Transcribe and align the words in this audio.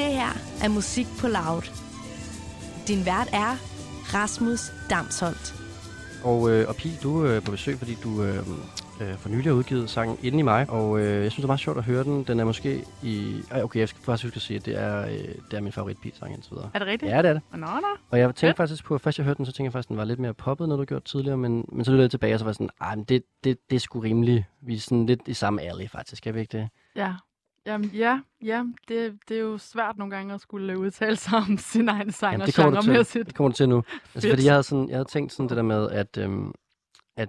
Det 0.00 0.12
her 0.12 0.32
er 0.64 0.68
Musik 0.68 1.06
på 1.20 1.26
Loud. 1.28 1.64
Din 2.88 3.06
vært 3.06 3.28
er 3.32 3.52
Rasmus 4.14 4.60
Damsholdt. 4.90 5.54
Og, 6.24 6.50
øh, 6.50 6.68
og 6.68 6.76
Pil, 6.76 6.98
du 7.02 7.24
er 7.26 7.40
på 7.40 7.50
besøg, 7.50 7.78
fordi 7.78 7.94
du 8.02 8.22
øh, 8.22 8.36
øh, 9.00 9.14
for 9.18 9.28
nylig 9.28 9.44
har 9.44 9.52
udgivet 9.52 9.90
sangen 9.90 10.18
Inden 10.22 10.38
i 10.38 10.42
mig. 10.42 10.70
Og 10.70 11.00
øh, 11.00 11.22
jeg 11.22 11.32
synes, 11.32 11.34
det 11.34 11.42
er 11.42 11.46
meget 11.46 11.60
sjovt 11.60 11.78
at 11.78 11.84
høre 11.84 12.04
den. 12.04 12.24
Den 12.24 12.40
er 12.40 12.44
måske 12.44 12.84
i... 13.02 13.42
Ej, 13.50 13.62
okay, 13.62 13.80
jeg 13.80 13.88
skal 13.88 14.02
faktisk 14.02 14.24
huske 14.24 14.36
at 14.36 14.42
sige, 14.42 14.56
at 14.56 14.66
det 14.66 14.78
er, 14.78 15.06
øh, 15.06 15.34
det 15.50 15.56
er 15.56 15.60
min 15.60 15.72
favorit 15.72 15.98
Pil-sang 16.02 16.34
indtil 16.34 16.50
videre. 16.52 16.70
Er 16.74 16.78
det 16.78 16.88
rigtigt? 16.88 17.12
Ja, 17.12 17.22
det 17.22 17.28
er 17.28 17.32
det. 17.32 17.42
Nå, 17.52 17.58
nå. 17.58 17.66
Og 18.10 18.18
jeg 18.18 18.26
tænkte 18.26 18.46
Fedt. 18.46 18.56
faktisk 18.56 18.84
på, 18.84 18.94
at 18.94 19.00
først 19.00 19.18
jeg 19.18 19.24
hørte 19.24 19.38
den, 19.38 19.46
så 19.46 19.52
tænkte 19.52 19.64
jeg 19.64 19.72
faktisk, 19.72 19.86
at 19.86 19.88
den 19.88 19.96
var 19.96 20.04
lidt 20.04 20.18
mere 20.18 20.34
poppet, 20.34 20.68
når 20.68 20.76
du 20.76 20.84
gjorde 20.84 21.04
tidligere. 21.04 21.36
Men, 21.36 21.64
men 21.72 21.84
så 21.84 21.90
lyttede 21.90 22.02
jeg 22.02 22.10
tilbage, 22.10 22.34
og 22.34 22.38
så 22.38 22.44
var 22.44 22.50
jeg 22.50 22.54
sådan, 22.54 22.70
ej, 22.80 22.94
men 22.94 23.04
det, 23.04 23.22
det, 23.44 23.58
det 23.70 23.76
er 23.76 23.80
sgu 23.80 24.00
rimeligt. 24.00 24.44
Vi 24.62 24.74
er 24.74 24.80
sådan 24.80 25.06
lidt 25.06 25.20
i 25.26 25.34
samme 25.34 25.62
alley, 25.62 25.90
faktisk. 25.90 26.26
Er 26.26 26.32
vi 26.32 26.40
ikke 26.40 26.58
det? 26.58 26.68
Ja. 26.96 27.12
Jamen, 27.66 27.90
ja, 27.90 28.20
ja 28.44 28.64
det, 28.88 29.18
det 29.28 29.36
er 29.36 29.40
jo 29.40 29.58
svært 29.58 29.98
nogle 29.98 30.16
gange 30.16 30.34
at 30.34 30.40
skulle 30.40 30.78
udtale 30.78 31.16
sig 31.16 31.38
om 31.38 31.58
sin 31.72 31.88
egen 31.88 32.12
sang 32.12 32.32
Jamen, 32.32 32.40
og 32.42 32.46
det 32.46 32.54
kommer 32.54 32.70
du 32.70 32.82
til. 32.82 32.88
genremæssigt. 32.90 33.26
Det 33.26 33.34
kommer 33.34 33.48
du 33.50 33.56
til 33.56 33.68
nu. 33.68 33.82
Altså, 34.14 34.30
fordi 34.30 34.44
jeg 34.44 34.52
havde, 34.52 34.62
sådan, 34.62 34.88
jeg 34.88 34.96
havde 34.96 35.08
tænkt 35.08 35.32
sådan 35.32 35.48
det 35.48 35.56
der 35.56 35.62
med, 35.62 35.90
at, 35.90 36.16
øhm, 36.18 36.52
at 37.16 37.28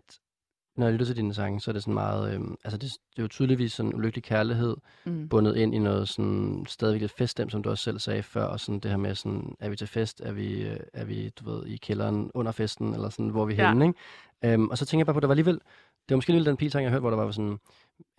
når 0.78 0.86
jeg 0.86 0.94
lytter 0.94 1.06
til 1.06 1.16
dine 1.16 1.34
sange, 1.34 1.60
så 1.62 1.72
er 1.72 1.74
det 1.74 1.82
sådan 1.84 1.94
meget... 1.94 2.34
Øhm, 2.36 2.56
altså, 2.64 2.78
det, 2.78 2.92
det 3.12 3.20
er 3.20 3.24
jo 3.24 3.28
tydeligvis 3.28 3.74
sådan 3.74 3.94
ulykkelig 3.96 4.24
kærlighed, 4.24 4.76
Mm. 5.06 5.30
bundet 5.30 5.56
ind 5.56 5.76
i 5.76 5.80
noget 5.80 6.10
sådan 6.10 6.66
stadigvæk 6.68 7.02
lidt 7.02 7.12
feststemt, 7.18 7.52
som 7.52 7.64
du 7.64 7.70
også 7.70 7.84
selv 7.84 8.00
sagde 8.00 8.24
før, 8.24 8.44
og 8.44 8.60
sådan 8.60 8.80
det 8.80 8.92
her 8.92 8.98
med 8.98 9.16
sådan, 9.16 9.56
er 9.60 9.70
vi 9.70 9.76
til 9.76 9.88
fest, 9.88 10.22
er 10.26 10.32
vi, 10.32 10.62
øh, 10.62 10.78
er 10.94 11.06
vi 11.06 11.30
du 11.30 11.52
ved, 11.52 11.66
i 11.66 11.78
kælderen 11.78 12.32
under 12.34 12.52
festen, 12.52 12.94
eller 12.94 13.10
sådan, 13.10 13.30
hvor 13.30 13.42
er 13.42 13.46
vi 13.46 13.54
Ja. 13.54 13.70
henne, 13.70 13.86
ikke? 13.88 14.54
Øhm, 14.54 14.70
og 14.70 14.78
så 14.78 14.86
tænker 14.86 15.00
jeg 15.02 15.06
bare 15.06 15.14
på, 15.14 15.18
at 15.18 15.22
der 15.22 15.28
var 15.28 15.34
alligevel, 15.34 15.54
det 15.56 16.10
var 16.10 16.16
måske 16.18 16.30
alligevel 16.32 16.46
den 16.46 16.58
pilsang, 16.58 16.84
jeg 16.84 16.92
hørte, 16.92 17.00
hvor 17.02 17.10
der 17.10 17.18
var 17.18 17.32
sådan, 17.32 17.60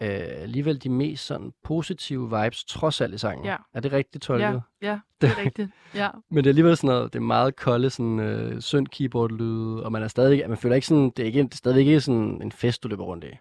øh, 0.03 0.43
alligevel 0.43 0.83
de 0.83 0.89
mest 0.89 1.27
sådan 1.27 1.53
positive 1.65 2.43
vibes, 2.43 2.65
trods 2.65 3.01
alt 3.01 3.15
i 3.15 3.19
sangen. 3.19 3.45
Ja. 3.45 3.57
Er 3.75 3.81
det 3.81 3.93
rigtigt 3.93 4.25
tolket? 4.25 4.63
Ja, 4.83 4.89
ja, 4.89 5.01
det 5.21 5.31
er 5.31 5.39
rigtigt. 5.39 5.71
Ja. 5.95 6.09
Men 6.31 6.37
det 6.37 6.47
er 6.47 6.51
alligevel 6.51 6.77
sådan 6.77 6.89
noget, 6.89 7.13
det 7.13 7.19
er 7.19 7.23
meget 7.23 7.57
kolde, 7.57 7.91
sådan 7.91 8.21
øh, 8.21 8.61
synd 8.61 8.89
keyboard-lyde, 8.89 9.85
og 9.85 9.93
man 9.93 10.03
er 10.03 10.09
stadig, 10.09 10.49
man 10.49 10.59
føler 10.59 10.75
ikke 10.75 10.87
sådan, 10.87 11.11
det 11.11 11.19
er, 11.19 11.27
ikke, 11.27 11.43
det 11.43 11.53
er 11.53 11.57
stadig 11.57 11.79
ikke 11.79 12.01
sådan 12.01 12.43
en 12.43 12.53
fest, 12.53 12.83
du 12.83 12.89
løber 12.89 13.05
rundt 13.05 13.25
i. 13.25 13.37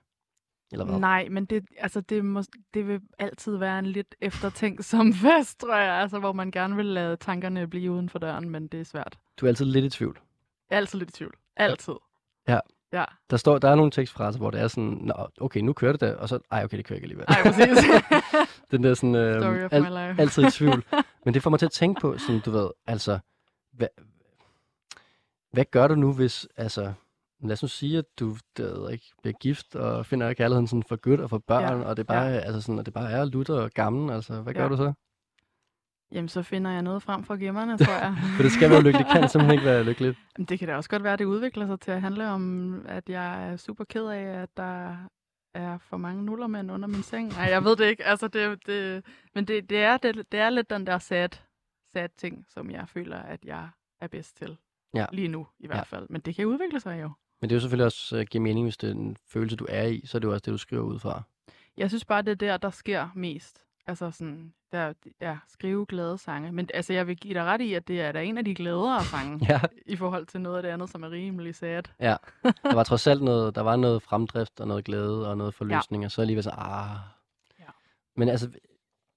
Eller 0.71 0.85
hvad? 0.85 0.99
Nej, 0.99 1.27
men 1.31 1.45
det, 1.45 1.65
altså, 1.77 2.01
det, 2.01 2.25
må, 2.25 2.43
det 2.73 2.87
vil 2.87 3.01
altid 3.19 3.57
være 3.57 3.79
en 3.79 3.85
lidt 3.85 4.15
eftertænksom 4.21 5.13
fest, 5.23 5.59
tror 5.59 5.75
jeg. 5.75 5.93
Altså, 5.93 6.19
hvor 6.19 6.33
man 6.33 6.51
gerne 6.51 6.75
vil 6.75 6.85
lade 6.85 7.17
tankerne 7.17 7.67
blive 7.67 7.91
uden 7.91 8.09
for 8.09 8.19
døren, 8.19 8.49
men 8.49 8.67
det 8.67 8.79
er 8.79 8.83
svært. 8.83 9.19
Du 9.37 9.45
er 9.45 9.49
altid 9.49 9.65
lidt 9.65 9.85
i 9.85 9.89
tvivl. 9.89 10.19
Jeg 10.69 10.75
er 10.75 10.79
altid 10.79 10.99
lidt 10.99 11.09
i 11.09 11.13
tvivl. 11.13 11.35
Altid. 11.57 11.93
Ja. 12.47 12.53
Ja. 12.53 12.59
Der, 13.29 13.37
står, 13.37 13.57
der 13.57 13.69
er 13.69 13.75
nogle 13.75 13.91
tekstfraser, 13.91 14.39
hvor 14.39 14.51
det 14.51 14.61
er 14.61 14.67
sådan, 14.67 14.97
Nå, 15.01 15.13
okay, 15.41 15.59
nu 15.59 15.73
kører 15.73 15.91
det 15.91 16.01
der, 16.01 16.15
og 16.15 16.29
så, 16.29 16.39
ej, 16.51 16.63
okay, 16.63 16.77
det 16.77 16.85
kører 16.85 16.97
ikke 16.97 17.05
alligevel. 17.05 17.25
Ej, 17.27 17.43
præcis. 17.43 17.77
Den 18.71 18.83
der 18.83 18.93
sådan, 18.93 19.15
øh, 19.15 19.41
Story 19.41 19.63
of 19.63 19.73
al, 19.73 19.81
my 19.83 19.87
life. 19.87 20.21
altid 20.21 20.43
i 20.47 20.51
tvivl. 20.51 20.83
Men 21.25 21.33
det 21.33 21.43
får 21.43 21.49
mig 21.49 21.59
til 21.59 21.65
at 21.65 21.71
tænke 21.71 22.01
på, 22.01 22.17
sådan, 22.17 22.41
du 22.45 22.51
ved, 22.51 22.69
altså, 22.87 23.19
hvad, 23.73 23.87
hvad 25.51 25.65
gør 25.71 25.87
du 25.87 25.95
nu, 25.95 26.13
hvis, 26.13 26.47
altså, 26.57 26.93
lad 27.43 27.51
os 27.51 27.61
nu 27.61 27.67
sige, 27.67 27.97
at 27.97 28.05
du 28.19 28.35
jeg 28.59 28.91
ikke, 28.91 29.05
bliver 29.21 29.33
gift 29.39 29.75
og 29.75 30.05
finder 30.05 30.33
kærligheden 30.33 30.67
sådan 30.67 30.83
for 30.83 30.95
godt 30.95 31.19
og 31.19 31.29
for 31.29 31.37
børn, 31.47 31.81
Ja, 31.81 31.87
og 31.87 31.97
det 31.97 32.07
bare, 32.07 32.23
ja. 32.25 32.37
altså 32.39 32.61
sådan, 32.61 32.79
og 32.79 32.85
det 32.85 32.93
bare 32.93 33.11
er 33.11 33.25
lutter 33.25 33.55
og 33.61 33.71
gammel, 33.71 34.11
altså, 34.13 34.41
hvad 34.41 34.53
gør 34.53 34.63
Ja. 34.63 34.69
du 34.69 34.77
så? 34.77 34.93
Jamen, 36.11 36.29
så 36.29 36.41
finder 36.43 36.71
jeg 36.71 36.81
noget 36.81 37.03
frem 37.03 37.23
fra 37.23 37.35
gemmerne, 37.35 37.77
tror 37.77 37.93
jeg. 37.93 38.15
For 38.35 38.43
det 38.43 38.51
skal 38.51 38.69
være 38.69 38.81
lykkeligt, 38.83 39.07
det 39.09 39.19
kan 39.19 39.29
simpelthen 39.29 39.51
ikke 39.59 39.65
være 39.65 39.83
lykkeligt. 39.83 40.17
Jamen, 40.37 40.45
Det 40.45 40.59
kan 40.59 40.67
da 40.67 40.75
også 40.75 40.89
godt 40.89 41.03
være, 41.03 41.13
at 41.13 41.19
det 41.19 41.25
udvikler 41.25 41.67
sig 41.67 41.79
til 41.79 41.91
at 41.91 42.01
handle 42.01 42.27
om, 42.27 42.85
at 42.85 43.09
jeg 43.09 43.51
er 43.51 43.57
super 43.57 43.83
ked 43.83 44.05
af, 44.05 44.41
at 44.41 44.49
der 44.57 44.97
er 45.53 45.77
for 45.77 45.97
mange 45.97 46.23
nullermænd 46.25 46.71
under 46.71 46.87
min 46.87 47.03
seng. 47.03 47.29
Nej, 47.29 47.43
jeg 47.45 47.63
ved 47.63 47.75
det 47.75 47.85
ikke. 47.85 48.03
Altså, 48.05 48.27
det, 48.27 48.65
det, 48.65 49.05
men 49.35 49.45
det, 49.45 49.69
det, 49.69 49.77
er, 49.77 49.97
det, 49.97 50.25
det 50.31 50.39
er 50.39 50.49
lidt 50.49 50.69
den 50.69 50.87
der 50.87 50.97
sad, 50.97 51.29
sad 51.93 52.09
ting, 52.17 52.45
som 52.49 52.71
jeg 52.71 52.89
føler, 52.89 53.17
at 53.17 53.45
jeg 53.45 53.69
er 54.01 54.07
bedst 54.07 54.37
til. 54.37 54.57
Ja. 54.93 55.05
Lige 55.11 55.27
nu, 55.27 55.47
i 55.59 55.67
hvert 55.67 55.77
Ja. 55.77 55.83
fald. 55.83 56.07
Men 56.09 56.21
det 56.21 56.35
kan 56.35 56.45
udvikle 56.45 56.79
sig 56.79 57.01
jo. 57.01 57.11
Men 57.41 57.49
det 57.49 57.55
er 57.55 57.57
jo 57.57 57.61
selvfølgelig 57.61 57.85
også 57.85 58.17
uh, 58.17 58.21
giver 58.25 58.41
mening, 58.41 58.65
hvis 58.65 58.77
det 58.77 58.89
er 58.89 58.93
en 58.93 59.17
følelse, 59.27 59.55
du 59.55 59.65
er 59.69 59.83
i, 59.87 60.01
så 60.05 60.17
er 60.17 60.19
det 60.19 60.27
jo 60.27 60.31
også 60.33 60.41
det, 60.45 60.51
du 60.51 60.57
skriver 60.57 60.83
ud 60.83 60.99
fra. 60.99 61.21
Jeg 61.77 61.89
synes 61.89 62.05
bare, 62.05 62.21
det 62.21 62.31
er 62.31 62.35
der, 62.35 62.57
der 62.57 62.69
sker 62.69 63.09
mest. 63.15 63.63
Altså 63.87 64.11
sådan, 64.11 64.53
der, 64.71 64.93
ja, 65.21 65.37
skrive 65.47 65.85
glade 65.85 66.17
sange. 66.17 66.51
Men 66.51 66.69
altså, 66.73 66.93
jeg 66.93 67.07
vil 67.07 67.17
give 67.17 67.33
dig 67.33 67.43
ret 67.43 67.61
i, 67.61 67.73
at 67.73 67.87
det 67.87 68.01
er 68.01 68.11
da 68.11 68.23
en 68.23 68.37
af 68.37 68.45
de 68.45 68.55
gladere 68.55 69.03
sange, 69.03 69.39
Ja, 69.49 69.61
i 69.85 69.95
forhold 69.95 70.25
til 70.25 70.41
noget 70.41 70.57
af 70.57 70.63
det 70.63 70.69
andet, 70.69 70.89
som 70.89 71.03
er 71.03 71.11
rimelig 71.11 71.55
sad. 71.55 71.83
ja. 71.99 72.15
Der 72.63 72.75
var 72.75 72.83
trods 72.83 73.07
alt 73.07 73.21
noget, 73.21 73.55
der 73.55 73.61
var 73.61 73.75
noget 73.75 74.03
fremdrift 74.03 74.59
og 74.59 74.67
noget 74.67 74.85
glæde 74.85 75.29
og 75.29 75.37
noget 75.37 75.53
forløsning, 75.53 76.03
ja. 76.03 76.07
og 76.07 76.11
så 76.11 76.21
alligevel 76.21 76.43
så, 76.43 76.49
ah. 76.49 76.97
Ja. 77.59 77.65
Men 78.15 78.29
altså, 78.29 78.49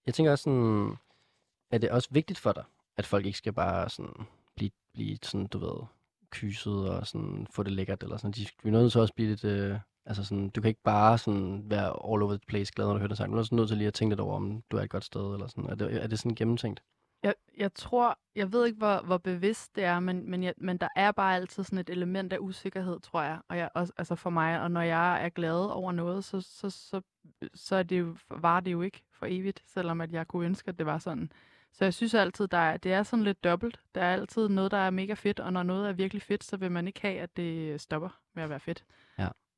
jeg 0.06 0.14
tænker 0.14 0.32
også 0.32 0.43
sådan, 0.43 0.97
er 1.70 1.78
det 1.78 1.91
også 1.91 2.09
vigtigt 2.12 2.38
for 2.38 2.53
dig, 2.53 2.64
at 2.97 3.06
folk 3.06 3.26
ikke 3.26 3.38
skal 3.38 3.53
bare 3.53 3.91
sådan 3.91 4.26
blive, 4.56 4.70
blive 4.94 5.19
sådan, 5.22 5.47
du 5.47 5.59
ved, 5.59 5.87
kyset 6.31 6.88
og 6.88 7.06
sådan 7.06 7.47
få 7.50 7.62
det 7.62 7.72
lækkert, 7.72 8.03
eller 8.03 8.16
sådan. 8.16 8.32
De 8.32 8.47
vi 8.62 8.69
er 8.69 8.72
nødt 8.72 8.93
til 8.93 9.00
også 9.00 9.14
blive 9.14 9.28
lidt, 9.28 9.44
øh, 9.44 9.78
altså 10.06 10.25
sådan, 10.25 10.48
du 10.48 10.60
kan 10.60 10.69
ikke 10.69 10.82
bare 10.82 11.19
sådan 11.19 11.62
være 11.66 11.87
all 11.87 12.22
over 12.22 12.28
the 12.28 12.47
place 12.47 12.72
glad, 12.72 12.87
når 12.87 12.92
du 12.92 12.98
hører 12.98 13.09
den 13.09 13.16
sang. 13.16 13.31
Du 13.32 13.37
er 13.37 13.41
også 13.41 13.54
nødt 13.54 13.69
til 13.69 13.76
lige 13.76 13.88
at 13.88 13.94
tænke 13.94 14.10
lidt 14.10 14.20
over, 14.20 14.37
om 14.37 14.62
du 14.70 14.76
er 14.76 14.82
et 14.82 14.91
godt 14.91 15.04
sted, 15.04 15.34
eller 15.34 15.47
sådan. 15.47 15.66
Er 15.70 15.75
det, 15.75 16.03
er 16.03 16.06
det 16.06 16.19
sådan 16.19 16.34
gennemtænkt? 16.34 16.82
Jeg, 17.22 17.34
jeg 17.56 17.75
tror, 17.75 18.19
jeg 18.34 18.53
ved 18.53 18.66
ikke, 18.66 18.78
hvor, 18.78 19.03
hvor 19.04 19.19
bevidst 19.19 19.76
det 19.76 19.84
er, 19.84 20.00
men, 20.00 20.31
men, 20.31 20.43
jeg, 20.43 20.54
men 20.56 20.78
der 20.78 20.88
er 20.97 21.12
bare 21.12 21.37
altid 21.37 21.64
sådan 21.64 21.78
et 21.78 21.91
element 21.91 22.32
af 22.32 22.38
usikkerhed, 22.41 23.00
tror 23.00 23.22
jeg. 23.22 23.38
Og 23.48 23.56
jeg 23.56 23.70
også, 23.75 23.93
altså 23.97 24.14
for 24.14 24.31
mig, 24.31 24.60
og 24.60 24.70
når 24.70 24.81
jeg 24.81 25.25
er 25.25 25.28
glad 25.28 25.70
over 25.70 25.93
noget, 25.93 26.25
så, 26.25 26.41
så, 26.41 26.70
så, 26.70 27.00
så 27.54 27.76
er 27.76 27.82
det 27.82 28.00
jo, 28.00 28.16
var 28.31 28.60
det 28.60 28.72
jo 28.72 28.82
ikke 28.82 29.03
for 29.12 29.26
evigt, 29.31 29.62
selvom 29.66 30.00
at 30.00 30.12
jeg 30.12 30.28
kunne 30.28 30.47
ønske, 30.47 30.69
at 30.69 30.78
det 30.78 30.87
var 30.87 30.98
sådan. 30.98 31.32
Så 31.72 31.84
jeg 31.84 31.94
synes 31.94 32.14
altid, 32.14 32.48
der 32.48 32.59
er, 32.59 32.76
det 32.76 32.93
er 32.93 33.03
sådan 33.03 33.25
lidt 33.25 33.44
dobbelt. 33.44 33.81
Der 33.94 34.00
er 34.03 34.12
altid 34.12 34.48
noget, 34.48 34.70
der 34.70 34.76
er 34.76 34.91
mega 34.91 35.14
fedt, 35.14 35.41
og 35.41 35.53
når 35.53 35.62
noget 35.62 35.88
er 35.88 35.93
virkelig 35.93 36.22
fedt, 36.22 36.44
så 36.44 36.56
vil 36.56 36.70
man 36.70 36.87
ikke 36.87 37.03
have, 37.03 37.20
at 37.20 37.37
det 37.37 37.81
stopper 37.81 38.09
med 38.34 38.43
at 38.43 38.50
være 38.50 38.60
fedt. 38.60 38.84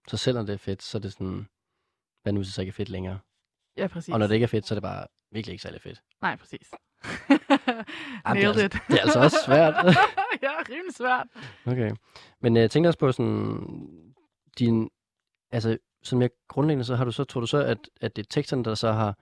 Så 0.09 0.17
selvom 0.17 0.47
det 0.47 0.53
er 0.53 0.59
fedt, 0.59 0.83
så 0.83 0.99
er 0.99 1.01
det 1.03 1.13
sådan, 1.13 1.49
hvad 2.23 2.33
nu 2.33 2.41
hvis 2.41 2.47
det 2.47 2.55
så 2.55 2.61
ikke 2.61 2.71
er 2.71 2.75
fedt 2.75 2.89
længere? 2.89 3.19
Ja, 3.77 3.87
præcis. 3.87 4.13
Og 4.13 4.19
når 4.19 4.27
det 4.27 4.35
ikke 4.35 4.45
er 4.45 4.49
fedt, 4.49 4.67
så 4.67 4.75
er 4.75 4.77
det 4.77 4.83
bare 4.83 5.07
virkelig 5.31 5.53
ikke 5.53 5.63
særlig 5.63 5.81
fedt. 5.81 6.03
Nej, 6.23 6.37
præcis. 6.37 6.71
Jamen, 8.27 8.43
det, 8.43 8.45
er 8.45 8.49
altså, 8.49 8.79
det 8.89 8.99
er 8.99 9.03
altså 9.03 9.21
også 9.21 9.37
svært. 9.47 9.75
ja, 10.43 10.51
rimelig 10.71 10.95
svært. 10.95 11.27
okay. 11.67 11.93
Men 12.41 12.57
øh, 12.57 12.61
jeg 12.61 12.71
tænker 12.71 12.89
også 12.89 12.99
på 12.99 13.13
sådan, 13.13 13.89
din, 14.59 14.91
altså, 15.51 15.79
som 16.03 16.23
jeg 16.23 16.31
grundlæggende 16.49 16.85
så 16.85 16.97
har 16.97 17.05
du 17.05 17.13
så, 17.13 17.25
tror 17.25 17.41
du 17.41 17.47
så, 17.47 17.59
at, 17.59 17.79
at 18.01 18.17
det 18.17 18.23
er 18.23 18.27
teksterne, 18.31 18.65
der 18.65 18.75
så 18.75 18.93
har, 18.93 19.19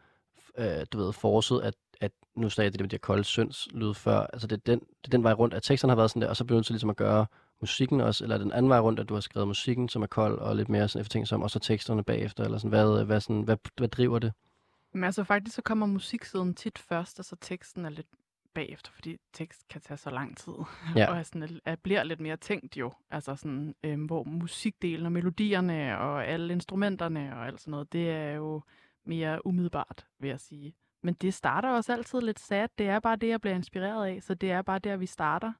øh, 0.58 0.86
du 0.92 0.98
ved, 0.98 1.12
forset, 1.12 1.62
at, 1.62 1.74
at 2.00 2.12
nu 2.36 2.50
sagde 2.50 2.66
jeg 2.66 2.72
det 2.72 2.80
med 2.80 2.88
de 2.88 2.94
her 2.94 2.98
kolde 2.98 3.24
synds 3.24 3.68
lyd 3.72 3.94
før, 3.94 4.18
altså 4.18 4.46
det 4.46 4.56
er, 4.56 4.62
den, 4.66 4.78
det 4.80 5.04
er 5.04 5.10
den 5.10 5.22
vej 5.22 5.32
rundt, 5.32 5.54
at 5.54 5.62
teksterne 5.62 5.90
har 5.90 5.96
været 5.96 6.10
sådan 6.10 6.22
der, 6.22 6.28
og 6.28 6.36
så 6.36 6.44
bliver 6.44 6.56
du 6.56 6.58
nødt 6.58 6.66
til 6.66 6.72
ligesom 6.72 6.90
at 6.90 6.96
gøre 6.96 7.26
musikken 7.64 8.00
også, 8.00 8.24
eller 8.24 8.36
er 8.36 8.38
den 8.38 8.52
anden 8.52 8.70
vej 8.70 8.78
rundt, 8.78 9.00
at 9.00 9.08
du 9.08 9.14
har 9.14 9.20
skrevet 9.20 9.48
musikken, 9.48 9.88
som 9.88 10.02
er 10.02 10.06
kold 10.06 10.38
og 10.38 10.56
lidt 10.56 10.68
mere 10.68 10.88
sådan 10.88 11.00
eftertænksom, 11.00 11.42
og 11.42 11.50
så 11.50 11.58
teksterne 11.58 12.04
bagefter, 12.04 12.44
eller 12.44 12.58
sådan, 12.58 12.68
hvad, 12.68 13.04
hvad, 13.04 13.20
sådan, 13.20 13.42
hvad, 13.42 13.56
hvad 13.76 13.88
driver 13.88 14.18
det? 14.18 14.32
Men 14.92 15.04
altså 15.04 15.24
faktisk 15.24 15.56
så 15.56 15.62
kommer 15.62 15.86
musiksiden 15.86 16.54
tit 16.54 16.78
først, 16.78 17.18
og 17.18 17.24
så 17.24 17.36
teksten 17.40 17.84
er 17.84 17.90
lidt 17.90 18.06
bagefter, 18.54 18.90
fordi 18.94 19.16
tekst 19.32 19.68
kan 19.68 19.80
tage 19.80 19.98
så 19.98 20.10
lang 20.10 20.36
tid. 20.36 20.52
Ja. 20.96 21.10
og 21.10 21.18
er 21.18 21.22
sådan, 21.22 21.60
er, 21.64 21.76
bliver 21.76 22.02
lidt 22.02 22.20
mere 22.20 22.36
tænkt 22.36 22.76
jo. 22.76 22.92
Altså 23.10 23.36
sådan, 23.36 23.74
øhm, 23.84 24.04
hvor 24.04 24.24
musikdelen 24.24 25.06
og 25.06 25.12
melodierne 25.12 25.98
og 25.98 26.26
alle 26.26 26.52
instrumenterne 26.52 27.36
og 27.36 27.46
alt 27.46 27.60
sådan 27.60 27.70
noget, 27.70 27.92
det 27.92 28.10
er 28.10 28.32
jo 28.32 28.62
mere 29.06 29.46
umiddelbart, 29.46 30.06
vil 30.18 30.28
jeg 30.28 30.40
sige. 30.40 30.74
Men 31.02 31.14
det 31.14 31.34
starter 31.34 31.70
også 31.70 31.92
altid 31.92 32.20
lidt 32.20 32.40
sad. 32.40 32.68
Det 32.78 32.88
er 32.88 33.00
bare 33.00 33.16
det, 33.16 33.28
jeg 33.28 33.40
bliver 33.40 33.54
inspireret 33.54 34.06
af. 34.06 34.22
Så 34.22 34.34
det 34.34 34.50
er 34.50 34.62
bare 34.62 34.78
der, 34.78 34.96
vi 34.96 35.06
starter. 35.06 35.52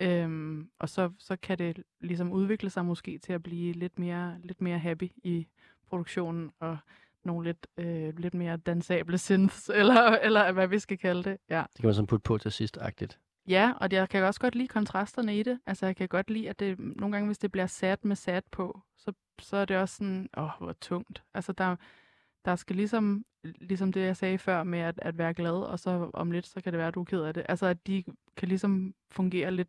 Øhm, 0.00 0.70
og 0.78 0.88
så, 0.88 1.10
så 1.18 1.36
kan 1.36 1.58
det 1.58 1.82
ligesom 2.00 2.32
udvikle 2.32 2.70
sig 2.70 2.84
måske 2.84 3.18
til 3.18 3.32
at 3.32 3.42
blive 3.42 3.72
lidt 3.72 3.98
mere, 3.98 4.36
lidt 4.42 4.60
mere 4.60 4.78
happy 4.78 5.10
i 5.16 5.46
produktionen 5.88 6.50
og 6.60 6.78
nogle 7.24 7.44
lidt, 7.44 7.66
øh, 7.76 8.18
lidt 8.18 8.34
mere 8.34 8.56
dansable 8.56 9.18
synths, 9.28 9.70
eller, 9.74 10.02
eller 10.02 10.52
hvad 10.52 10.68
vi 10.68 10.78
skal 10.78 10.98
kalde 10.98 11.22
det. 11.22 11.38
Ja. 11.50 11.64
Det 11.72 11.80
kan 11.80 11.86
man 11.86 11.94
sådan 11.94 12.06
putte 12.06 12.22
på 12.22 12.38
til 12.38 12.52
sidst-agtigt. 12.52 13.18
Ja, 13.48 13.72
og 13.80 13.88
jeg 13.92 14.08
kan 14.08 14.24
også 14.24 14.40
godt 14.40 14.54
lide 14.54 14.68
kontrasterne 14.68 15.38
i 15.38 15.42
det. 15.42 15.60
Altså, 15.66 15.86
jeg 15.86 15.96
kan 15.96 16.08
godt 16.08 16.30
lide, 16.30 16.48
at 16.48 16.58
det 16.58 16.78
nogle 16.78 17.12
gange, 17.12 17.26
hvis 17.26 17.38
det 17.38 17.52
bliver 17.52 17.66
sat 17.66 18.04
med 18.04 18.16
sat 18.16 18.44
på, 18.50 18.80
så, 18.96 19.12
så 19.38 19.56
er 19.56 19.64
det 19.64 19.76
også 19.76 19.96
sådan, 19.96 20.28
åh, 20.36 20.50
hvor 20.60 20.72
tungt. 20.72 21.22
Altså, 21.34 21.52
der, 21.52 21.76
der 22.44 22.56
skal 22.56 22.76
ligesom, 22.76 23.24
ligesom 23.44 23.92
det, 23.92 24.00
jeg 24.00 24.16
sagde 24.16 24.38
før 24.38 24.62
med 24.62 24.78
at, 24.78 24.98
at 25.02 25.18
være 25.18 25.34
glad, 25.34 25.52
og 25.52 25.78
så 25.78 26.10
om 26.14 26.30
lidt, 26.30 26.46
så 26.46 26.60
kan 26.60 26.72
det 26.72 26.78
være, 26.78 26.88
at 26.88 26.94
du 26.94 27.00
er 27.00 27.04
ked 27.04 27.22
af 27.22 27.34
det. 27.34 27.46
Altså, 27.48 27.66
at 27.66 27.86
de 27.86 28.04
kan 28.36 28.48
ligesom 28.48 28.94
fungere 29.10 29.50
lidt 29.50 29.68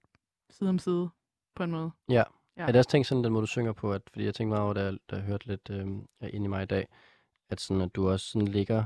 side 0.50 0.70
om 0.70 0.80
side, 0.80 1.10
på 1.56 1.64
en 1.64 1.72
måde. 1.72 1.92
Ja. 2.10 2.24
Ja. 2.58 2.64
Er 2.64 2.68
det 2.68 2.76
også 2.76 2.90
tænkt 2.90 3.08
sådan, 3.08 3.24
den 3.24 3.34
måde, 3.34 3.42
du 3.42 3.48
synger 3.48 3.72
på, 3.72 3.94
at, 3.94 4.02
fordi 4.12 4.26
jeg 4.26 4.36
tænkte 4.36 4.50
meget 4.50 4.64
over, 4.64 4.74
da 4.74 4.84
jeg, 4.84 4.98
da 5.12 5.16
jeg 5.16 5.26
hørte 5.26 5.48
lidt 5.48 5.70
øh, 5.70 5.88
ind 6.34 6.46
i 6.46 6.48
mig 6.48 6.64
i 6.64 6.66
dag, 6.66 6.88
at, 7.50 7.62
sådan, 7.62 7.82
at 7.82 7.96
du 7.96 8.10
også 8.10 8.26
sådan 8.26 8.48
ligger, 8.48 8.84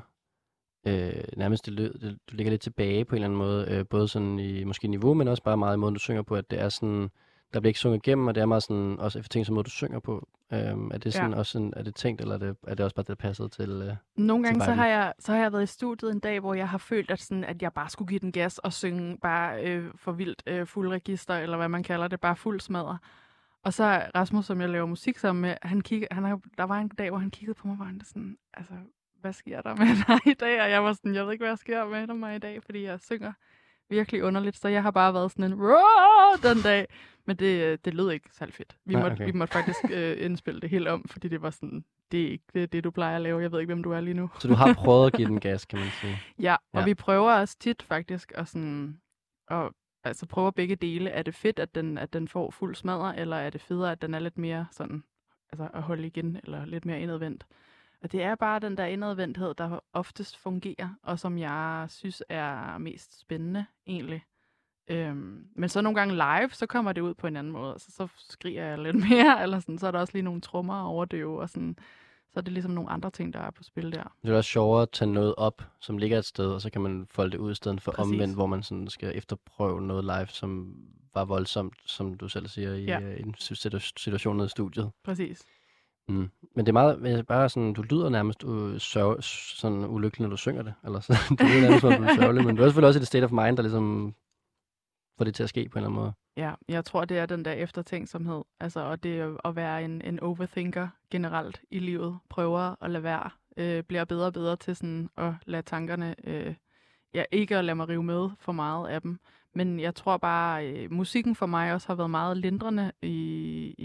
øh, 0.87 1.23
nærmest 1.37 1.65
det, 1.65 1.77
det, 1.77 2.19
du 2.31 2.35
ligger 2.35 2.51
lidt 2.51 2.61
tilbage 2.61 3.05
på 3.05 3.15
en 3.15 3.17
eller 3.17 3.27
anden 3.27 3.37
måde, 3.37 3.67
øh, 3.69 3.85
både 3.87 4.07
sådan 4.07 4.39
i 4.39 4.63
måske 4.63 4.87
niveau, 4.87 5.13
men 5.13 5.27
også 5.27 5.43
bare 5.43 5.57
meget 5.57 5.75
i 5.75 5.79
måden, 5.79 5.93
du 5.93 5.99
synger 5.99 6.21
på, 6.21 6.35
at 6.35 6.51
det 6.51 6.59
er 6.59 6.69
sådan, 6.69 7.09
der 7.53 7.59
bliver 7.59 7.69
ikke 7.69 7.79
sunget 7.79 8.07
igennem, 8.07 8.27
og 8.27 8.35
det 8.35 8.41
er 8.41 8.45
meget 8.45 8.63
sådan, 8.63 8.99
også 8.99 9.19
eftertænkt 9.19 9.45
som 9.45 9.55
måde, 9.55 9.63
du 9.63 9.69
synger 9.69 9.99
på. 9.99 10.27
Øhm, 10.53 10.91
er 10.91 10.97
det 10.97 11.13
sådan 11.13 11.31
ja. 11.31 11.37
også 11.37 11.51
sådan, 11.51 11.73
er 11.75 11.83
det 11.83 11.95
tænkt, 11.95 12.21
eller 12.21 12.35
er 12.35 12.39
det, 12.39 12.55
er 12.67 12.75
det 12.75 12.83
også 12.83 12.95
bare 12.95 13.03
det, 13.03 13.07
der 13.07 13.15
passede 13.15 13.49
til? 13.49 13.69
Øh, 13.69 13.95
Nogle 14.15 14.43
gange 14.43 14.59
til 14.59 14.65
så 14.65 14.71
har, 14.71 14.87
jeg, 14.87 15.13
så 15.19 15.31
har 15.31 15.39
jeg 15.39 15.53
været 15.53 15.63
i 15.63 15.65
studiet 15.65 16.11
en 16.11 16.19
dag, 16.19 16.39
hvor 16.39 16.53
jeg 16.53 16.69
har 16.69 16.77
følt, 16.77 17.11
at, 17.11 17.19
sådan, 17.19 17.43
at 17.43 17.61
jeg 17.61 17.73
bare 17.73 17.89
skulle 17.89 18.09
give 18.09 18.19
den 18.19 18.31
gas 18.31 18.57
og 18.57 18.73
synge 18.73 19.17
bare 19.17 19.63
øh, 19.65 19.91
for 19.95 20.11
vildt 20.11 20.43
øh, 20.47 20.67
fuld 20.67 20.89
register, 20.89 21.35
eller 21.35 21.57
hvad 21.57 21.69
man 21.69 21.83
kalder 21.83 22.07
det, 22.07 22.19
bare 22.19 22.35
fuld 22.35 22.59
smadre. 22.59 22.97
Og 23.63 23.73
så 23.73 24.01
Rasmus, 24.15 24.45
som 24.45 24.61
jeg 24.61 24.69
laver 24.69 24.85
musik 24.85 25.17
sammen 25.17 25.41
med, 25.41 25.55
han 25.61 25.81
kigge, 25.81 26.07
han 26.11 26.23
har, 26.23 26.39
der 26.57 26.63
var 26.63 26.79
en 26.79 26.87
dag, 26.87 27.09
hvor 27.09 27.19
han 27.19 27.31
kiggede 27.31 27.55
på 27.55 27.67
mig, 27.67 27.75
hvor 27.75 27.85
han 27.85 28.01
sådan, 28.03 28.37
altså, 28.53 28.73
hvad 29.21 29.33
sker 29.33 29.61
der 29.61 29.75
med 29.75 29.87
dig 30.07 30.31
i 30.31 30.33
dag? 30.33 30.61
Og 30.61 30.69
jeg 30.69 30.83
var 30.83 30.93
sådan, 30.93 31.15
jeg 31.15 31.25
ved 31.25 31.31
ikke, 31.31 31.43
hvad 31.43 31.49
der 31.49 31.55
sker 31.55 31.85
med 31.85 32.07
mig 32.07 32.35
i 32.35 32.39
dag, 32.39 32.63
fordi 32.63 32.83
jeg 32.83 32.99
synger 32.99 33.33
virkelig 33.95 34.23
underligt. 34.23 34.57
Så 34.57 34.67
jeg 34.67 34.83
har 34.83 34.91
bare 34.91 35.13
været 35.13 35.31
sådan 35.31 35.45
en 35.45 35.59
den 36.43 36.61
dag. 36.63 36.87
Men 37.25 37.35
det, 37.35 37.63
øh, 37.63 37.77
det 37.85 37.93
lød 37.93 38.11
ikke 38.11 38.29
særlig 38.31 38.55
fedt. 38.55 38.77
Vi, 38.85 38.93
Nej, 38.93 39.01
måtte, 39.03 39.13
okay. 39.13 39.25
vi 39.25 39.31
måtte 39.31 39.53
faktisk 39.53 39.79
øh, 39.91 40.25
indspille 40.25 40.61
det 40.61 40.69
helt 40.69 40.87
om, 40.87 41.05
fordi 41.09 41.27
det 41.27 41.41
var 41.41 41.49
sådan, 41.49 41.85
det 42.11 42.23
er 42.23 42.29
ikke 42.31 42.43
det, 42.53 42.71
det, 42.73 42.83
du 42.83 42.91
plejer 42.91 43.15
at 43.15 43.21
lave. 43.21 43.41
Jeg 43.41 43.51
ved 43.51 43.59
ikke, 43.59 43.73
hvem 43.73 43.83
du 43.83 43.91
er 43.91 44.01
lige 44.01 44.13
nu. 44.13 44.29
Så 44.39 44.47
du 44.47 44.53
har 44.53 44.73
prøvet 44.73 45.07
at 45.07 45.13
give 45.13 45.27
den 45.27 45.39
gas, 45.39 45.65
kan 45.65 45.79
man 45.79 45.87
sige. 46.01 46.17
Ja, 46.47 46.55
og 46.73 46.79
Ja. 46.79 46.85
vi 46.85 46.93
prøver 46.93 47.31
også 47.33 47.57
tit 47.59 47.83
faktisk 47.83 48.31
at 48.35 48.47
sådan, 48.47 48.97
og, 49.49 49.73
altså 50.03 50.25
prøver 50.25 50.51
begge 50.51 50.75
dele. 50.75 51.09
Er 51.09 51.23
det 51.23 51.35
fedt, 51.35 51.59
at 51.59 51.75
den, 51.75 51.97
at 51.97 52.13
den 52.13 52.27
får 52.27 52.51
fuld 52.51 52.75
smadre, 52.75 53.19
eller 53.19 53.37
er 53.37 53.49
det 53.49 53.61
federe, 53.61 53.91
at 53.91 54.01
den 54.01 54.13
er 54.13 54.19
lidt 54.19 54.37
mere 54.37 54.67
sådan, 54.71 55.03
altså 55.51 55.67
at 55.73 55.81
holde 55.81 56.07
igen, 56.07 56.39
eller 56.43 56.65
lidt 56.65 56.85
mere 56.85 57.01
indadvendt? 57.01 57.45
Og 58.03 58.11
det 58.11 58.23
er 58.23 58.35
bare 58.35 58.59
den 58.59 58.77
der 58.77 58.85
indadvendthed, 58.85 59.53
der 59.53 59.79
oftest 59.93 60.37
fungerer, 60.37 60.89
og 61.03 61.19
som 61.19 61.37
jeg 61.37 61.85
synes 61.89 62.23
er 62.29 62.77
mest 62.77 63.19
spændende, 63.21 63.65
egentlig. 63.87 64.23
Øhm, 64.87 65.47
men 65.55 65.69
så 65.69 65.81
nogle 65.81 65.99
gange 65.99 66.13
live, 66.15 66.49
så 66.49 66.65
kommer 66.65 66.93
det 66.93 67.01
ud 67.01 67.13
på 67.13 67.27
en 67.27 67.35
anden 67.37 67.53
måde. 67.53 67.71
Altså, 67.71 67.91
så 67.91 68.07
skriger 68.17 68.65
jeg 68.65 68.77
lidt 68.79 68.95
mere, 69.09 69.43
eller 69.43 69.59
sådan, 69.59 69.77
så 69.77 69.87
er 69.87 69.91
der 69.91 69.99
også 69.99 70.13
lige 70.13 70.23
nogle 70.23 70.41
trommer 70.41 70.81
over 70.83 71.05
det 71.05 71.21
jo, 71.21 71.35
og 71.35 71.49
sådan, 71.49 71.77
så 72.31 72.39
er 72.39 72.41
det 72.41 72.53
ligesom 72.53 72.71
nogle 72.71 72.89
andre 72.89 73.11
ting, 73.11 73.33
der 73.33 73.39
er 73.39 73.51
på 73.51 73.63
spil 73.63 73.91
der. 73.91 74.15
Det 74.23 74.31
er 74.31 74.37
også 74.37 74.49
sjovere 74.49 74.81
at 74.81 74.89
tage 74.91 75.11
noget 75.11 75.35
op, 75.37 75.61
som 75.79 75.97
ligger 75.97 76.17
et 76.17 76.25
sted, 76.25 76.45
og 76.51 76.61
så 76.61 76.69
kan 76.69 76.81
man 76.81 77.07
folde 77.11 77.31
det 77.31 77.37
ud 77.37 77.51
i 77.51 77.55
stedet 77.55 77.81
for 77.81 77.91
Præcis. 77.91 78.11
omvendt, 78.11 78.35
hvor 78.35 78.45
man 78.45 78.63
sådan 78.63 78.87
skal 78.87 79.17
efterprøve 79.17 79.81
noget 79.81 80.03
live, 80.03 80.27
som 80.27 80.75
var 81.13 81.25
voldsomt, 81.25 81.75
som 81.85 82.13
du 82.17 82.27
selv 82.29 82.47
siger, 82.47 82.73
i 82.73 82.83
Ja. 82.83 82.99
ja. 82.99 83.15
en 83.15 83.35
situ- 83.39 83.93
situation 83.97 84.35
nede 84.37 84.45
i 84.45 84.49
studiet. 84.49 84.91
Præcis. 85.03 85.43
Mm. 86.07 86.29
Men 86.55 86.65
det 86.65 86.67
er 86.69 86.73
meget, 86.73 87.27
bare 87.27 87.49
sådan, 87.49 87.73
du 87.73 87.81
lyder 87.81 88.09
nærmest 88.09 88.43
øh, 88.43 88.49
uh, 88.49 88.77
sørg, 88.77 89.23
sådan 89.23 89.85
ulykkelig, 89.85 90.21
når 90.21 90.29
du 90.29 90.37
synger 90.37 90.61
det. 90.61 90.73
Eller 90.85 90.99
så, 90.99 91.13
du 91.39 91.43
lyder 91.43 91.61
nærmest, 91.61 91.81
som 91.81 91.93
du 91.93 92.03
er 92.03 92.15
sørgelig, 92.15 92.45
men 92.45 92.55
du 92.55 92.61
er 92.61 92.67
selvfølgelig 92.67 92.87
også 92.87 92.99
i 92.99 93.01
det 93.01 93.07
state 93.07 93.23
of 93.23 93.31
mind, 93.31 93.57
der 93.57 93.63
ligesom 93.63 94.15
får 95.17 95.25
det 95.25 95.35
til 95.35 95.43
at 95.43 95.49
ske 95.49 95.69
på 95.69 95.79
en 95.79 95.85
eller 95.85 95.89
anden 95.89 96.01
måde. 96.01 96.13
Ja, 96.37 96.53
jeg 96.67 96.85
tror, 96.85 97.05
det 97.05 97.17
er 97.17 97.25
den 97.25 97.45
der 97.45 97.51
eftertænksomhed. 97.51 98.41
Altså, 98.59 98.79
og 98.79 99.03
det 99.03 99.37
at 99.45 99.55
være 99.55 99.85
en, 99.85 100.01
en 100.01 100.19
overthinker 100.19 100.87
generelt 101.11 101.61
i 101.71 101.79
livet. 101.79 102.17
Prøver 102.29 102.75
at 102.81 102.91
lade 102.91 103.03
være. 103.03 103.29
Øh, 103.57 103.83
bliver 103.83 104.05
bedre 104.05 104.25
og 104.25 104.33
bedre 104.33 104.55
til 104.55 104.75
sådan 104.75 105.09
at 105.17 105.33
lade 105.45 105.61
tankerne... 105.61 106.15
Øh, 106.23 106.55
ja, 107.13 107.23
ikke 107.31 107.57
at 107.57 107.65
lade 107.65 107.75
mig 107.75 107.89
rive 107.89 108.03
med 108.03 108.29
for 108.39 108.51
meget 108.51 108.89
af 108.89 109.01
dem. 109.01 109.19
Men 109.55 109.79
jeg 109.79 109.95
tror 109.95 110.17
bare, 110.17 110.67
øh, 110.67 110.91
musikken 110.91 111.35
for 111.35 111.45
mig 111.45 111.73
også 111.73 111.87
har 111.87 111.95
været 111.95 112.09
meget 112.09 112.37
lindrende 112.37 112.91
i, 113.01 113.07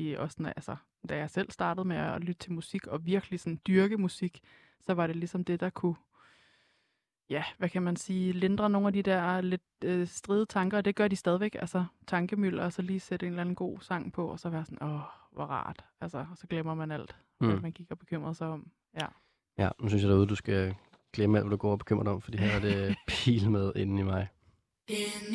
i 0.08 0.14
også, 0.14 0.36
når- 0.42 0.48
altså, 0.56 0.76
da 1.08 1.16
jeg 1.16 1.30
selv 1.30 1.50
startede 1.50 1.88
med 1.88 1.96
at 1.96 2.20
lytte 2.24 2.38
til 2.38 2.52
musik 2.52 2.86
og 2.86 3.06
virkelig 3.06 3.40
sådan 3.40 3.60
dyrke 3.66 3.96
musik, 3.98 4.40
så 4.80 4.94
var 4.94 5.06
det 5.06 5.16
ligesom 5.16 5.44
det, 5.44 5.60
der 5.60 5.70
kunne 5.70 5.94
ja, 7.30 7.44
hvad 7.58 7.68
kan 7.68 7.82
man 7.82 7.96
sige, 7.96 8.32
lindre 8.32 8.70
nogle 8.70 8.86
af 8.86 8.92
de 8.92 9.02
der 9.02 9.40
lidt 9.40 9.62
øh, 9.84 10.06
stride 10.06 10.46
tanker, 10.46 10.78
og 10.78 10.84
det 10.84 10.96
gør 10.96 11.08
de 11.08 11.16
stadigvæk, 11.16 11.54
altså 11.54 11.84
tankemøller, 12.06 12.64
og 12.64 12.72
så 12.72 12.82
lige 12.82 13.00
sætte 13.00 13.26
en 13.26 13.32
eller 13.32 13.40
anden 13.40 13.54
god 13.54 13.78
sang 13.80 14.12
på, 14.12 14.26
og 14.26 14.40
så 14.40 14.48
være 14.50 14.64
sådan, 14.64 14.82
åh, 14.88 15.00
hvor 15.32 15.44
rart, 15.44 15.84
altså, 16.00 16.18
og 16.30 16.36
så 16.36 16.46
glemmer 16.46 16.74
man 16.74 16.90
alt, 16.90 17.16
mm. 17.40 17.46
Hvad 17.46 17.60
man 17.60 17.72
gik 17.72 17.90
og 17.90 17.98
bekymrede 17.98 18.34
sig 18.34 18.46
om. 18.48 18.70
Ja. 19.00 19.06
Ja, 19.58 19.68
nu 19.80 19.88
synes 19.88 20.02
jeg 20.02 20.10
derude, 20.10 20.26
du 20.26 20.34
skal 20.34 20.74
glemme 21.12 21.38
alt, 21.38 21.44
hvad 21.46 21.50
du 21.50 21.56
går 21.56 21.72
og 21.72 21.78
bekymrer 21.78 22.04
dig 22.04 22.12
om, 22.12 22.20
fordi 22.20 22.38
her 22.38 22.50
er 22.50 22.60
det 22.60 22.96
pil 23.08 23.50
med 23.50 23.72
inden 23.76 23.98
i 23.98 24.02
mig. 24.02 24.28
Står 24.90 25.32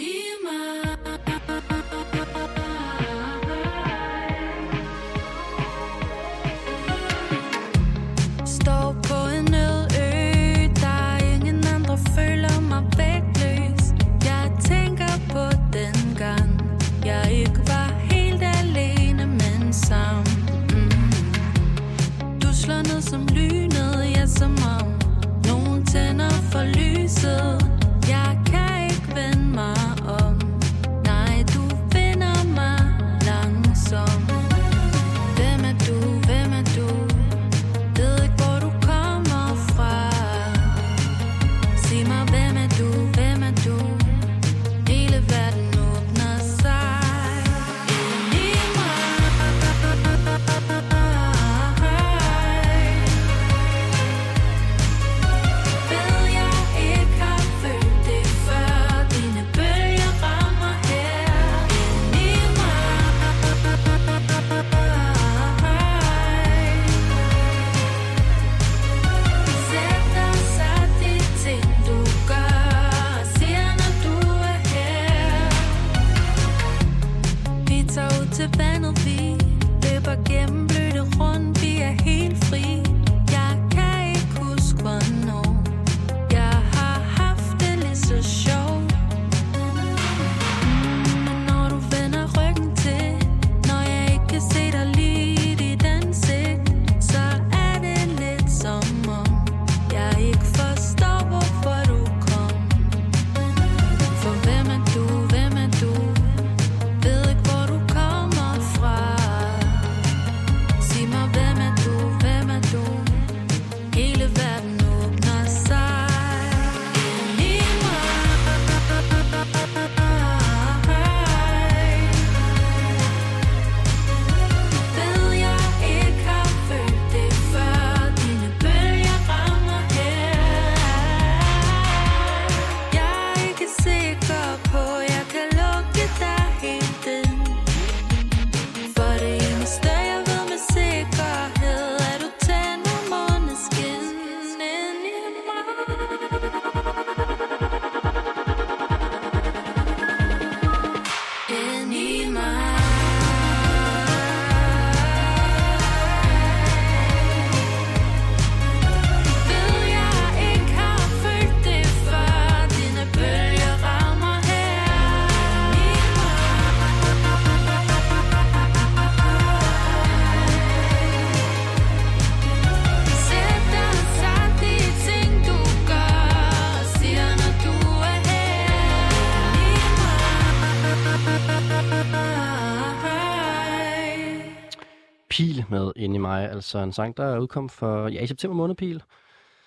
Pil 185.34 185.66
med 185.70 185.92
ind 185.96 186.16
i 186.16 186.18
mig, 186.18 186.52
altså 186.52 186.80
en 186.80 186.94
sang, 186.94 187.18
der 187.18 187.24
er 187.24 187.40
udkom 187.40 187.70
for, 187.70 188.08
ja, 188.08 188.24
i 188.24 188.28
september 188.28 188.56
måned, 188.56 188.76
Pil. 188.76 189.04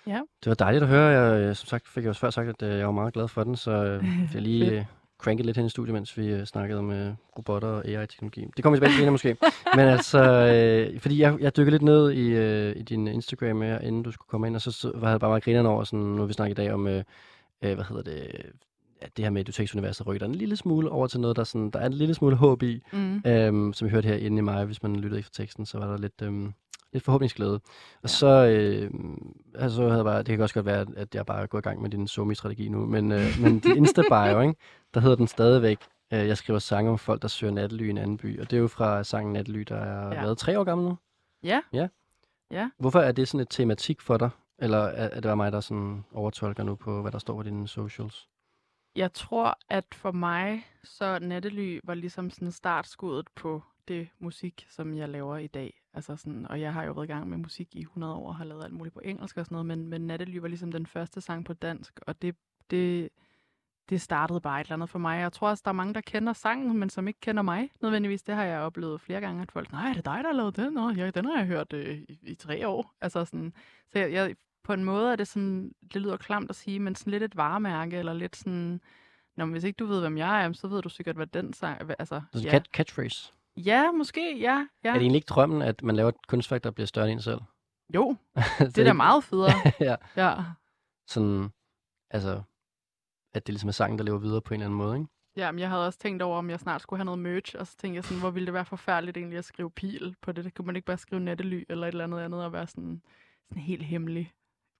Ja. 0.06 0.20
Det 0.44 0.46
var 0.46 0.54
dejligt 0.54 0.82
at 0.82 0.88
høre. 0.88 1.06
Jeg, 1.06 1.40
øh, 1.40 1.54
som 1.54 1.66
sagt 1.66 1.88
fik 1.88 2.02
jeg 2.02 2.08
også 2.08 2.20
før 2.20 2.30
sagt, 2.30 2.48
at 2.48 2.62
øh, 2.62 2.78
jeg 2.78 2.86
var 2.86 2.92
meget 2.92 3.14
glad 3.14 3.28
for 3.28 3.44
den, 3.44 3.56
så 3.56 3.70
øh, 3.70 4.04
jeg 4.34 4.42
lige 4.42 4.88
cranket 5.18 5.46
lidt 5.46 5.56
hen 5.56 5.66
i 5.66 5.68
studiet, 5.68 5.94
mens 5.94 6.18
vi 6.18 6.46
snakkede 6.46 6.78
om 6.78 6.90
øh, 6.90 7.12
robotter 7.38 7.68
og 7.68 7.88
AI-teknologi. 7.88 8.46
Det 8.56 8.64
kommer 8.64 8.78
vi 8.78 8.86
tilbage 8.86 9.02
til 9.02 9.12
måske. 9.12 9.36
Men 9.76 9.84
altså, 9.88 10.20
øh, 10.20 11.00
fordi 11.00 11.20
jeg, 11.20 11.40
jeg 11.40 11.56
dykkede 11.56 11.70
lidt 11.70 11.82
ned 11.82 12.12
i, 12.12 12.28
øh, 12.28 12.76
i 12.76 12.82
din 12.82 13.08
Instagram, 13.08 13.62
her, 13.62 13.78
inden 13.78 14.02
du 14.02 14.12
skulle 14.12 14.28
komme 14.28 14.46
ind, 14.46 14.56
og 14.56 14.62
så, 14.62 14.72
så 14.72 14.92
var 14.94 15.10
jeg 15.10 15.20
bare 15.20 15.30
meget 15.30 15.44
grinerne 15.44 15.68
over, 15.68 15.84
sådan, 15.84 16.04
nu 16.04 16.26
vi 16.26 16.32
snakket 16.32 16.58
i 16.58 16.62
dag 16.62 16.72
om, 16.72 16.86
øh, 16.86 17.02
hvad 17.60 17.84
hedder 17.88 18.02
det, 18.02 18.46
ja, 19.02 19.06
det 19.16 19.24
her 19.24 19.30
med, 19.30 19.40
at 19.40 19.46
Dutex-universet 19.46 20.06
rykker 20.06 20.26
en 20.26 20.34
lille 20.34 20.56
smule 20.56 20.90
over 20.90 21.06
til 21.06 21.20
noget, 21.20 21.36
der, 21.36 21.44
sådan, 21.44 21.70
der 21.70 21.78
er 21.78 21.86
en 21.86 21.92
lille 21.92 22.14
smule 22.14 22.36
håb 22.36 22.62
i, 22.62 22.82
Mm. 22.92 23.22
øhm, 23.26 23.72
som 23.72 23.86
vi 23.86 23.90
hørte 23.90 24.08
her 24.08 24.14
inde 24.16 24.38
i 24.38 24.40
mig, 24.40 24.64
hvis 24.64 24.82
man 24.82 24.96
lyttede 24.96 25.18
efter 25.18 25.32
teksten, 25.42 25.66
så 25.66 25.78
var 25.78 25.86
der 25.86 25.96
lidt, 25.98 26.22
øhm, 26.22 26.52
lidt 26.92 27.04
forhåbningsglæde. 27.04 27.54
Og 27.54 27.60
Ja. 28.02 28.08
så, 28.08 28.26
øh, 28.46 28.90
altså, 29.54 29.82
havde 29.82 29.96
jeg 29.96 30.04
bare, 30.04 30.18
det 30.18 30.26
kan 30.26 30.40
også 30.40 30.54
godt 30.54 30.66
være, 30.66 30.86
at 30.96 31.14
jeg 31.14 31.26
bare 31.26 31.42
er 31.42 31.46
gået 31.46 31.60
i 31.60 31.68
gang 31.68 31.82
med 31.82 31.90
din 31.90 32.08
somi-strategi 32.08 32.68
nu, 32.68 32.86
men, 32.86 33.12
øh, 33.12 33.26
men 33.40 33.58
din 33.58 33.76
Insta-bio, 33.86 34.40
ikke, 34.40 34.54
der 34.94 35.00
hedder 35.00 35.16
den 35.16 35.26
stadigvæk, 35.26 35.78
øh, 36.12 36.26
jeg 36.28 36.36
skriver 36.36 36.58
sange 36.58 36.90
om 36.90 36.98
folk, 36.98 37.22
der 37.22 37.28
søger 37.28 37.52
nattely 37.52 37.86
i 37.86 37.90
en 37.90 37.98
anden 37.98 38.16
by, 38.16 38.40
og 38.40 38.50
det 38.50 38.56
er 38.56 38.60
jo 38.60 38.68
fra 38.68 39.04
sangen 39.04 39.32
Nattely, 39.32 39.60
der 39.68 39.76
er 39.76 40.14
ja. 40.14 40.20
været 40.22 40.38
tre 40.38 40.58
år 40.60 40.64
gammel 40.64 40.88
nu. 40.88 40.96
Ja. 41.42 41.60
Ja. 41.72 41.88
Ja. 42.50 42.70
Hvorfor 42.78 43.00
er 43.00 43.12
det 43.12 43.28
sådan 43.28 43.40
et 43.40 43.46
tematik 43.50 44.00
for 44.00 44.16
dig? 44.16 44.30
Eller 44.58 44.78
er, 44.78 45.08
er 45.08 45.14
det 45.14 45.22
bare 45.22 45.36
mig, 45.36 45.52
der 45.52 45.60
sådan 45.60 46.04
overtolker 46.14 46.62
nu 46.62 46.74
på, 46.74 47.02
hvad 47.02 47.12
der 47.12 47.18
står 47.18 47.34
på 47.36 47.42
dine 47.42 47.68
socials? 47.68 48.28
Jeg 48.96 49.12
tror, 49.12 49.58
at 49.68 49.84
for 49.94 50.12
mig, 50.12 50.66
så 50.84 51.18
Nattely 51.18 51.80
var 51.84 51.94
ligesom 51.94 52.30
sådan 52.30 52.52
startskuddet 52.52 53.28
på 53.34 53.62
det 53.88 54.08
musik, 54.18 54.66
som 54.70 54.96
jeg 54.96 55.08
laver 55.08 55.36
i 55.36 55.46
dag. 55.46 55.82
Altså 55.94 56.16
sådan, 56.16 56.46
og 56.46 56.60
jeg 56.60 56.72
har 56.72 56.84
jo 56.84 56.92
været 56.92 57.04
i 57.04 57.12
gang 57.12 57.28
med 57.28 57.38
musik 57.38 57.76
i 57.76 57.80
100 57.80 58.14
år, 58.14 58.28
og 58.28 58.36
har 58.36 58.44
lavet 58.44 58.64
alt 58.64 58.72
muligt 58.72 58.94
på 58.94 59.00
engelsk 59.04 59.36
og 59.36 59.44
sådan 59.44 59.54
noget, 59.54 59.66
men, 59.66 59.88
men 59.88 60.06
Nattely 60.06 60.38
var 60.38 60.48
ligesom 60.48 60.72
den 60.72 60.86
første 60.86 61.20
sang 61.20 61.44
på 61.44 61.52
dansk, 61.52 62.00
og 62.06 62.22
det, 62.22 62.36
det, 62.70 63.08
det 63.88 64.00
startede 64.00 64.40
bare 64.40 64.60
et 64.60 64.64
eller 64.64 64.74
andet 64.74 64.90
for 64.90 64.98
mig. 64.98 65.20
Jeg 65.20 65.32
tror 65.32 65.48
også, 65.48 65.62
der 65.64 65.68
er 65.68 65.72
mange, 65.72 65.94
der 65.94 66.00
kender 66.00 66.32
sangen, 66.32 66.78
men 66.78 66.90
som 66.90 67.08
ikke 67.08 67.20
kender 67.20 67.42
mig 67.42 67.70
nødvendigvis. 67.82 68.22
Det 68.22 68.34
har 68.34 68.44
jeg 68.44 68.60
oplevet 68.60 69.00
flere 69.00 69.20
gange, 69.20 69.42
at 69.42 69.52
folk, 69.52 69.72
nej, 69.72 69.88
er 69.88 69.94
det 69.94 70.04
dig, 70.04 70.18
der 70.22 70.28
har 70.28 70.32
lavet 70.32 70.56
den? 70.56 70.72
Nå, 70.72 70.90
ja, 70.90 71.10
den 71.10 71.24
har 71.24 71.38
jeg 71.38 71.46
hørt 71.46 71.72
øh, 71.72 71.98
i, 71.98 72.18
i 72.22 72.34
tre 72.34 72.68
år. 72.68 72.94
Altså 73.00 73.24
sådan, 73.24 73.52
så 73.92 73.98
jeg, 73.98 74.12
jeg, 74.12 74.36
på 74.66 74.72
en 74.72 74.84
måde 74.84 75.12
er 75.12 75.16
det 75.16 75.28
sådan, 75.28 75.72
det 75.94 76.02
lyder 76.02 76.16
klamt 76.16 76.50
at 76.50 76.56
sige, 76.56 76.78
men 76.78 76.94
sådan 76.94 77.10
lidt 77.10 77.22
et 77.22 77.36
varemærke, 77.36 77.96
eller 77.96 78.12
lidt 78.12 78.36
sådan, 78.36 78.80
Nå, 79.36 79.44
men 79.44 79.52
hvis 79.52 79.64
ikke 79.64 79.76
du 79.76 79.86
ved, 79.86 80.00
hvem 80.00 80.18
jeg 80.18 80.44
er, 80.44 80.52
så 80.52 80.68
ved 80.68 80.82
du 80.82 80.88
sikkert, 80.88 81.16
hvad 81.16 81.26
den 81.26 81.52
sang... 81.52 81.80
Altså, 81.80 81.94
Altså, 81.98 82.22
ja. 82.48 82.50
cat, 82.50 82.66
catchphrase. 82.72 83.32
ja, 83.56 83.90
måske, 83.92 84.38
ja. 84.38 84.66
ja. 84.84 84.88
Er 84.88 84.92
det 84.92 85.02
egentlig 85.02 85.16
ikke 85.18 85.26
drømmen, 85.26 85.62
at 85.62 85.82
man 85.82 85.96
laver 85.96 86.08
et 86.08 86.26
kunstværk, 86.28 86.64
der 86.64 86.70
bliver 86.70 86.86
større 86.86 87.06
end 87.10 87.18
en 87.18 87.22
selv? 87.22 87.40
Jo, 87.94 88.16
det 88.58 88.78
er 88.78 88.84
da 88.84 88.92
meget 88.92 89.24
federe. 89.24 89.52
ja. 89.90 89.96
ja. 90.16 90.34
Sådan, 91.06 91.48
altså, 92.10 92.42
at 93.34 93.46
det 93.46 93.52
ligesom 93.52 93.68
er 93.68 93.72
sangen, 93.72 93.98
der 93.98 94.04
lever 94.04 94.18
videre 94.18 94.40
på 94.42 94.54
en 94.54 94.60
eller 94.60 94.66
anden 94.66 94.78
måde, 94.78 94.96
ikke? 94.96 95.08
ja, 95.36 95.52
men 95.52 95.58
jeg 95.58 95.68
havde 95.68 95.86
også 95.86 95.98
tænkt 95.98 96.22
over, 96.22 96.38
om 96.38 96.50
jeg 96.50 96.60
snart 96.60 96.82
skulle 96.82 96.98
have 96.98 97.04
noget 97.04 97.18
merch, 97.18 97.56
og 97.58 97.66
så 97.66 97.76
tænkte 97.76 97.96
jeg 97.96 98.04
sådan, 98.04 98.20
hvor 98.20 98.30
ville 98.30 98.46
det 98.46 98.54
være 98.54 98.64
forfærdeligt 98.64 99.16
egentlig 99.16 99.38
at 99.38 99.44
skrive 99.44 99.70
pil 99.70 100.16
på 100.22 100.32
det. 100.32 100.44
Det 100.44 100.54
kunne 100.54 100.66
man 100.66 100.76
ikke 100.76 100.86
bare 100.86 100.98
skrive 100.98 101.20
nattely 101.20 101.64
eller 101.68 101.86
et 101.86 101.92
eller 101.92 102.04
andet 102.04 102.20
andet, 102.20 102.44
og 102.44 102.52
være 102.52 102.66
sådan, 102.66 103.02
sådan 103.48 103.62
helt 103.62 103.82
hemmelig. 103.82 104.32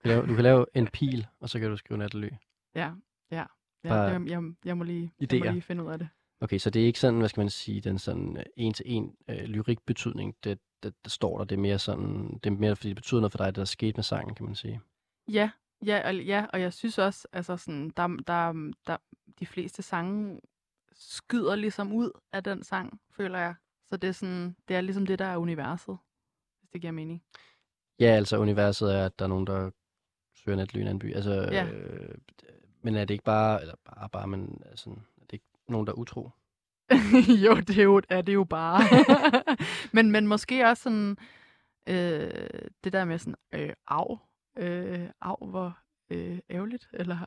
Du 0.06 0.10
kan, 0.10 0.18
lave, 0.18 0.28
du 0.28 0.34
kan 0.34 0.44
lave 0.44 0.66
en 0.74 0.86
pil, 0.86 1.26
og 1.40 1.48
så 1.48 1.58
kan 1.58 1.70
du 1.70 1.76
skrive 1.76 1.98
nattely. 1.98 2.28
Ja, 2.74 2.92
ja. 3.30 3.44
ja 3.84 3.88
Bare 3.88 4.00
jeg, 4.00 4.28
jeg, 4.28 4.42
jeg, 4.64 4.76
må 4.76 4.84
lige, 4.84 5.12
jeg 5.20 5.28
må 5.30 5.44
idéer. 5.44 5.50
lige 5.50 5.62
finde 5.62 5.84
ud 5.84 5.90
af 5.90 5.98
det. 5.98 6.08
Okay, 6.40 6.58
så 6.58 6.70
det 6.70 6.82
er 6.82 6.86
ikke 6.86 7.00
sådan, 7.00 7.18
hvad 7.18 7.28
skal 7.28 7.40
man 7.40 7.50
sige, 7.50 7.80
den 7.80 7.98
sådan 7.98 8.36
øh, 8.36 8.42
en-til-en 8.56 9.16
øh, 9.28 9.36
lyrik-betydning, 9.36 10.34
det, 10.44 10.58
det, 10.82 10.94
det, 11.04 11.12
står 11.12 11.38
der. 11.38 11.44
Det 11.44 11.56
er 11.56 11.60
mere 11.60 11.78
sådan, 11.78 12.40
det 12.44 12.46
er 12.46 12.56
mere, 12.56 12.76
fordi 12.76 12.88
det 12.88 12.96
betyder 12.96 13.20
noget 13.20 13.32
for 13.32 13.38
dig, 13.38 13.46
det 13.46 13.56
der 13.56 13.60
er 13.60 13.64
sket 13.66 13.96
med 13.96 14.04
sangen, 14.04 14.34
kan 14.34 14.46
man 14.46 14.54
sige. 14.54 14.80
Ja, 15.28 15.50
ja, 15.86 16.08
og, 16.08 16.16
ja, 16.16 16.46
og 16.52 16.60
jeg 16.60 16.72
synes 16.72 16.98
også, 16.98 17.28
altså 17.32 17.56
sådan, 17.56 17.90
der, 17.96 18.08
der, 18.26 18.72
der, 18.86 18.96
de 19.38 19.46
fleste 19.46 19.82
sange 19.82 20.40
skyder 20.92 21.56
ligesom 21.56 21.92
ud 21.92 22.10
af 22.32 22.44
den 22.44 22.62
sang, 22.62 23.00
føler 23.10 23.38
jeg. 23.38 23.54
Så 23.86 23.96
det 23.96 24.08
er 24.08 24.12
sådan, 24.12 24.56
det 24.68 24.76
er 24.76 24.80
ligesom 24.80 25.06
det, 25.06 25.18
der 25.18 25.24
er 25.24 25.36
universet, 25.36 25.98
hvis 26.60 26.70
det 26.70 26.80
giver 26.80 26.92
mening. 26.92 27.22
Ja, 28.00 28.06
altså 28.06 28.38
universet 28.38 28.94
er, 28.94 29.06
at 29.06 29.18
der 29.18 29.24
er 29.24 29.28
nogen, 29.28 29.46
der 29.46 29.70
søger 30.46 30.56
nattely 30.56 30.78
i 30.78 30.82
en 30.82 30.88
anden 30.88 30.98
by. 30.98 31.14
Altså, 31.14 31.30
Ja. 31.52 31.66
øh, 31.66 32.14
men 32.82 32.94
er 32.96 33.04
det 33.04 33.14
ikke 33.14 33.24
bare, 33.24 33.60
eller 33.60 33.74
bare, 33.84 34.08
bare 34.08 34.26
men 34.26 34.62
altså, 34.66 34.90
er 34.90 34.94
det 35.24 35.32
ikke 35.32 35.44
nogen, 35.68 35.86
der 35.86 35.92
er 35.92 35.96
utro? 35.96 36.30
jo, 37.46 37.54
det 37.60 37.78
er 37.78 37.82
jo, 37.82 38.02
er 38.08 38.22
det 38.22 38.34
jo 38.34 38.44
bare. 38.44 38.80
men, 39.96 40.10
men 40.10 40.26
måske 40.26 40.66
også 40.66 40.82
sådan, 40.82 41.16
øh, 41.88 42.48
det 42.84 42.92
der 42.92 43.04
med 43.04 43.18
sådan, 43.18 43.34
øh, 43.54 43.72
af, 43.88 44.18
øh, 44.58 45.08
af, 45.20 45.36
hvor 45.48 45.78
øh, 46.10 46.38
ærgerligt, 46.50 46.88
eller 46.92 47.18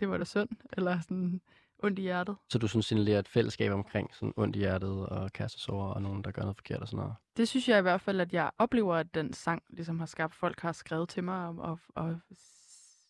det 0.00 0.08
var 0.08 0.18
da 0.18 0.24
synd, 0.24 0.48
eller 0.72 1.00
sådan 1.00 1.40
ondt 1.82 1.98
i 1.98 2.02
hjertet. 2.02 2.36
Så 2.50 2.58
du 2.58 2.68
synes, 2.68 2.86
signalerer 2.86 3.18
et 3.18 3.28
fællesskab 3.28 3.72
omkring 3.72 4.14
sådan 4.14 4.32
ondt 4.36 4.56
i 4.56 4.58
hjertet 4.58 5.06
og 5.06 5.32
kærestesover 5.32 5.86
og 5.86 6.02
nogen, 6.02 6.24
der 6.24 6.30
gør 6.30 6.42
noget 6.42 6.56
forkert 6.56 6.80
og 6.80 6.88
sådan 6.88 6.96
noget? 6.98 7.14
Det 7.36 7.48
synes 7.48 7.68
jeg 7.68 7.78
i 7.78 7.82
hvert 7.82 8.00
fald, 8.00 8.20
at 8.20 8.32
jeg 8.32 8.50
oplever, 8.58 8.94
at 8.94 9.14
den 9.14 9.32
sang 9.32 9.62
ligesom 9.70 9.98
har 9.98 10.06
skabt. 10.06 10.34
Folk 10.34 10.60
har 10.60 10.72
skrevet 10.72 11.08
til 11.08 11.24
mig 11.24 11.46
og, 11.46 11.56
og, 11.58 11.78
og 11.94 12.16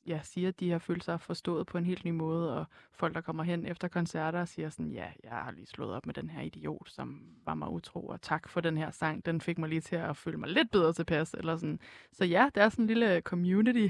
ja, 0.08 0.20
siger, 0.22 0.48
at 0.48 0.60
de 0.60 0.70
har 0.70 0.78
følt 0.78 1.04
sig 1.04 1.20
forstået 1.20 1.66
på 1.66 1.78
en 1.78 1.84
helt 1.84 2.04
ny 2.04 2.10
måde, 2.10 2.58
og 2.58 2.64
folk, 2.92 3.14
der 3.14 3.20
kommer 3.20 3.42
hen 3.42 3.66
efter 3.66 3.88
koncerter 3.88 4.40
og 4.40 4.48
siger 4.48 4.70
sådan, 4.70 4.92
ja, 4.92 5.04
jeg 5.24 5.30
har 5.30 5.50
lige 5.50 5.66
slået 5.66 5.94
op 5.94 6.06
med 6.06 6.14
den 6.14 6.30
her 6.30 6.42
idiot, 6.42 6.90
som 6.90 7.20
var 7.46 7.54
mig 7.54 7.68
utro, 7.68 8.06
og 8.06 8.22
tak 8.22 8.48
for 8.48 8.60
den 8.60 8.76
her 8.76 8.90
sang, 8.90 9.26
den 9.26 9.40
fik 9.40 9.58
mig 9.58 9.68
lige 9.68 9.80
til 9.80 9.96
at 9.96 10.16
føle 10.16 10.36
mig 10.38 10.48
lidt 10.48 10.70
bedre 10.70 10.92
tilpas, 10.92 11.34
eller 11.34 11.56
sådan. 11.56 11.78
Så 12.12 12.24
ja, 12.24 12.48
det 12.54 12.62
er 12.62 12.68
sådan 12.68 12.82
en 12.82 12.86
lille 12.86 13.20
community. 13.20 13.88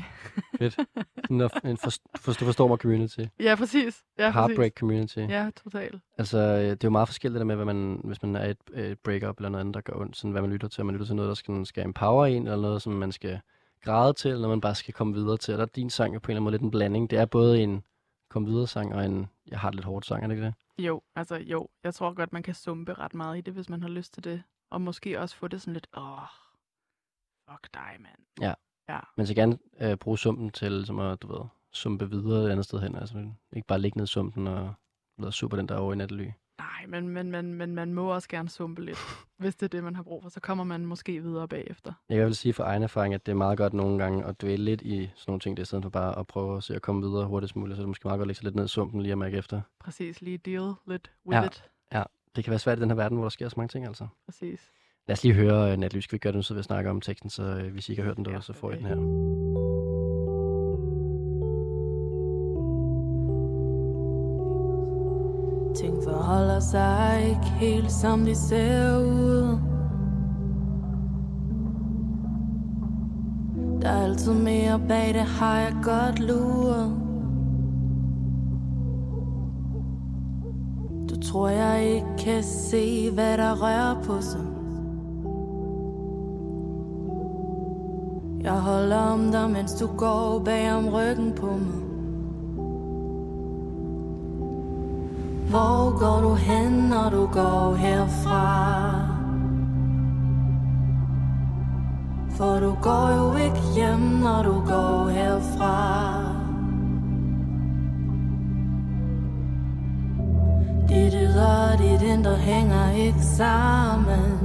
Fedt. 0.58 0.74
Sådan 0.74 1.40
en, 1.40 1.50
en 1.64 1.76
for, 1.76 1.90
for, 2.18 2.32
du 2.32 2.44
forstår 2.44 2.68
mig 2.68 2.78
community. 2.78 3.20
ja, 3.40 3.54
præcis. 3.54 4.04
Ja, 4.18 4.30
Heartbreak 4.30 4.72
community. 4.78 5.14
Præcis. 5.14 5.30
Ja, 5.30 5.50
totalt. 5.64 6.02
Altså, 6.18 6.38
øh, 6.38 6.62
det 6.62 6.70
er 6.70 6.78
jo 6.84 6.90
meget 6.90 7.08
forskelligt 7.08 7.34
det 7.34 7.40
der 7.40 7.46
med, 7.46 7.56
hvad 7.56 7.74
man, 7.74 8.00
hvis 8.04 8.22
man 8.22 8.36
er 8.36 8.44
et, 8.44 8.58
et 8.74 8.98
breakup 8.98 9.36
eller 9.36 9.48
noget 9.48 9.60
andet, 9.60 9.74
der 9.74 9.80
gør 9.80 9.92
ondt, 9.92 10.16
sådan 10.16 10.30
hvad 10.30 10.42
man 10.42 10.50
lytter 10.50 10.68
til. 10.68 10.80
Om 10.80 10.86
man 10.86 10.94
lytter 10.94 11.06
til 11.06 11.16
noget, 11.16 11.28
der 11.28 11.34
skal, 11.34 11.66
skal 11.66 11.84
empower 11.84 12.26
en, 12.26 12.42
eller 12.42 12.56
noget, 12.56 12.82
som 12.82 12.92
man 12.92 13.12
skal 13.12 13.40
græde 13.80 14.12
til, 14.12 14.28
eller 14.28 14.40
noget, 14.40 14.56
man 14.56 14.60
bare 14.60 14.74
skal 14.74 14.94
komme 14.94 15.14
videre 15.14 15.36
til. 15.36 15.54
Og 15.54 15.58
der 15.58 15.64
er 15.64 15.68
din 15.76 15.90
sang 15.90 16.14
jo 16.14 16.18
på 16.18 16.26
en 16.26 16.30
eller 16.30 16.36
anden 16.36 16.44
måde 16.44 16.52
lidt 16.52 16.62
en 16.62 16.70
blanding. 16.70 17.10
Det 17.10 17.18
er 17.18 17.26
både 17.26 17.62
en 17.62 17.84
kom 18.30 18.46
videre 18.46 18.66
sang 18.66 18.94
og 18.94 19.04
en 19.04 19.26
jeg 19.50 19.60
har 19.60 19.70
det 19.70 19.74
lidt 19.74 19.86
hårdt 19.86 20.06
sang, 20.06 20.22
er 20.22 20.26
det 20.26 20.34
ikke 20.34 20.46
det? 20.46 20.54
Jo, 20.78 21.02
altså 21.16 21.36
jo, 21.36 21.68
jeg 21.84 21.94
tror 21.94 22.14
godt, 22.14 22.32
man 22.32 22.42
kan 22.42 22.54
sumpe 22.54 22.94
ret 22.94 23.14
meget 23.14 23.38
i 23.38 23.40
det, 23.40 23.54
hvis 23.54 23.68
man 23.68 23.82
har 23.82 23.88
lyst 23.88 24.14
til 24.14 24.24
det. 24.24 24.42
Og 24.70 24.80
måske 24.80 25.20
også 25.20 25.36
få 25.36 25.48
det 25.48 25.60
sådan 25.60 25.72
lidt, 25.72 25.86
åh, 25.96 26.18
fuck 27.50 27.74
dig, 27.74 27.96
mand. 28.00 28.20
Men 29.16 29.26
så 29.26 29.34
gerne 29.34 29.58
øh, 29.80 29.96
bruge 29.96 30.18
sumpen 30.18 30.50
til 30.50 30.72
ligesom 30.72 30.98
at, 30.98 31.22
du 31.22 31.32
ved, 31.32 31.46
sumpe 31.72 32.10
videre 32.10 32.44
et 32.44 32.50
andet 32.50 32.64
sted 32.64 32.80
hen. 32.80 32.96
Altså 32.96 33.30
ikke 33.52 33.66
bare 33.66 33.78
ligge 33.78 33.98
ned 33.98 34.04
i 34.04 34.06
sumpen 34.06 34.46
og 34.46 34.74
være 35.18 35.32
super 35.32 35.56
den 35.56 35.68
der 35.68 35.76
over 35.76 35.92
i 35.92 35.96
nattely. 35.96 36.30
Nej, 36.58 36.86
men, 36.88 37.08
men, 37.08 37.30
men, 37.30 37.54
men 37.54 37.74
man 37.74 37.92
må 37.94 38.14
også 38.14 38.28
gerne 38.28 38.48
sumpe 38.48 38.84
lidt, 38.84 38.98
hvis 39.38 39.56
det 39.56 39.62
er 39.62 39.68
det, 39.68 39.84
man 39.84 39.96
har 39.96 40.02
brug 40.02 40.22
for. 40.22 40.30
Så 40.30 40.40
kommer 40.40 40.64
man 40.64 40.86
måske 40.86 41.20
videre 41.22 41.48
bagefter. 41.48 41.92
Jeg 42.08 42.26
vil 42.26 42.34
sige 42.34 42.52
fra 42.52 42.64
egen 42.64 42.82
erfaring, 42.82 43.14
at 43.14 43.26
det 43.26 43.32
er 43.32 43.36
meget 43.36 43.58
godt 43.58 43.72
nogle 43.72 43.98
gange 43.98 44.24
at 44.24 44.40
dvæle 44.42 44.64
lidt 44.64 44.82
i 44.82 45.10
sådan 45.16 45.30
nogle 45.30 45.40
ting, 45.40 45.56
det 45.56 45.62
er 45.62 45.66
stedet 45.66 45.84
for 45.84 45.90
bare 45.90 46.18
at 46.18 46.26
prøve 46.26 46.56
at 46.56 46.62
se 46.64 46.74
at 46.74 46.82
komme 46.82 47.02
videre 47.08 47.26
hurtigst 47.26 47.56
muligt. 47.56 47.76
Så 47.76 47.80
er 47.80 47.84
det 47.84 47.88
måske 47.88 48.08
meget 48.08 48.18
godt 48.18 48.24
at 48.24 48.28
lægge 48.28 48.36
sig 48.36 48.44
lidt 48.44 48.54
ned 48.56 48.64
i 48.64 48.68
sumpen 48.68 49.02
lige 49.02 49.12
at 49.12 49.18
mærke 49.18 49.36
efter. 49.36 49.60
Præcis, 49.80 50.22
lige 50.22 50.38
deal 50.38 50.72
lidt 50.86 51.10
with 51.26 51.36
Ja. 51.36 51.46
it. 51.46 51.64
Det 52.36 52.44
kan 52.44 52.50
være 52.50 52.58
svært 52.58 52.78
i 52.78 52.80
den 52.80 52.90
her 52.90 52.96
verden, 52.96 53.16
hvor 53.16 53.24
der 53.24 53.30
sker 53.30 53.48
så 53.48 53.54
mange 53.56 53.68
ting, 53.68 53.86
altså. 53.86 54.06
Præcis. 54.24 54.70
Lad 55.08 55.12
os 55.12 55.22
lige 55.24 55.34
høre 55.34 55.72
uh, 55.72 55.78
Natly. 55.78 55.98
Skal 56.00 56.16
vi 56.16 56.18
gøre 56.18 56.32
det 56.32 56.38
nu, 56.38 56.42
så 56.42 56.54
vi 56.54 56.62
snakker 56.62 56.90
om 56.90 57.00
teksten, 57.00 57.30
så 57.30 57.42
uh, 57.42 57.72
hvis 57.72 57.88
I 57.88 57.92
ikke 57.92 58.02
har 58.02 58.08
hørt 58.08 58.16
den 58.16 58.26
Ja, 58.26 58.30
derude, 58.30 58.44
så 58.44 58.52
får 58.52 58.70
I 58.70 58.74
okay. 58.74 58.78
den 58.78 58.86
her. 58.86 60.17
Forholder 66.18 66.60
sig 66.60 67.26
ikke 67.28 67.46
helt 67.46 67.92
som 67.92 68.24
de 68.24 68.34
ser 68.34 68.98
ud. 68.98 69.58
Der 73.82 73.88
er 73.88 74.02
altid 74.02 74.32
mere 74.32 74.80
bag 74.88 75.14
det, 75.14 75.22
har 75.22 75.58
jeg 75.58 75.76
godt 75.82 76.20
luret. 76.20 76.92
Du 81.10 81.20
tror 81.20 81.48
jeg 81.48 81.84
ikke 81.84 82.06
kan 82.18 82.42
se, 82.42 83.10
hvad 83.10 83.38
der 83.38 83.62
rører 83.62 84.02
på 84.02 84.20
sig. 84.20 84.40
Jeg 88.42 88.60
holder 88.60 88.96
om 88.96 89.30
dig, 89.32 89.50
mens 89.50 89.74
du 89.74 89.86
går 89.86 90.42
bag 90.44 90.72
om 90.72 90.88
ryggen 90.88 91.32
på 91.32 91.46
mig. 91.46 91.87
Hvor 95.48 95.98
går 95.98 96.20
du 96.20 96.34
hen, 96.34 96.72
når 96.72 97.10
du 97.10 97.26
går 97.26 97.74
herfra? 97.74 98.78
For 102.36 102.60
du 102.60 102.74
går 102.82 103.08
jo 103.16 103.44
ikke 103.44 103.60
hjem, 103.74 104.00
når 104.00 104.42
du 104.42 104.52
går 104.66 105.08
herfra. 105.08 105.78
Dit 110.88 111.14
ydre 111.14 111.72
og 111.72 111.78
dit 111.78 112.02
indre 112.02 112.36
hænger 112.36 112.90
ikke 112.90 113.22
sammen. 113.22 114.38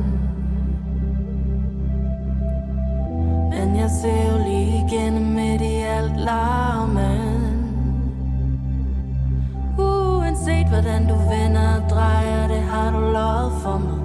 Men 3.49 3.75
jeg 3.75 3.89
ser 4.01 4.31
jo 4.31 4.37
lige 4.37 4.85
igennem 4.87 5.25
midt 5.35 5.61
i 5.61 5.75
alt 5.75 6.19
larmen 6.19 7.12
hvordan 10.73 11.07
du 11.07 11.13
vender 11.13 11.75
og 11.75 11.89
drejer 11.89 12.47
det, 12.47 12.61
har 12.61 12.91
du 12.91 12.99
lovet 12.99 13.51
for 13.61 13.77
mig 13.77 13.99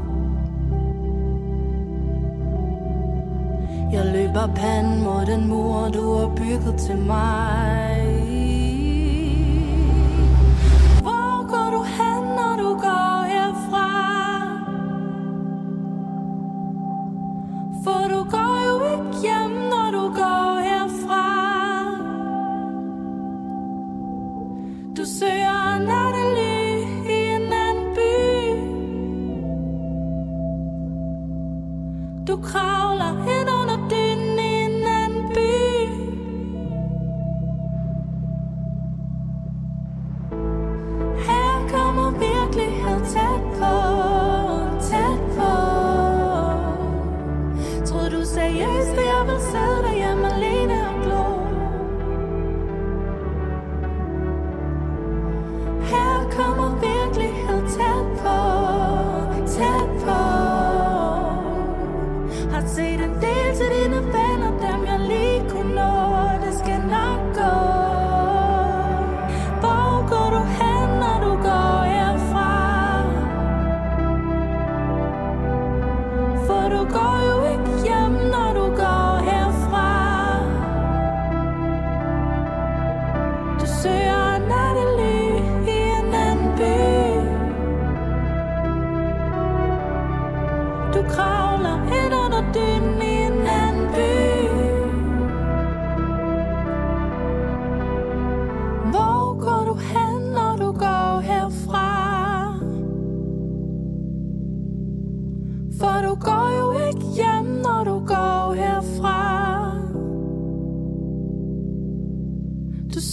Jeg 3.92 4.04
løber 4.06 4.54
panden 4.54 5.04
mod 5.04 5.26
den 5.26 5.48
mur, 5.48 5.88
du 5.88 6.16
har 6.16 6.28
bygget 6.36 6.74
til 6.78 6.98
mig 6.98 7.96
Hvor 11.02 11.48
går 11.48 11.70
du 11.76 11.82
hen, 11.82 12.22
når 12.38 12.56
du 12.62 12.70
går 12.80 13.24
herfra? 13.32 13.88
For 17.84 18.08
du 18.14 18.30
går 18.30 18.57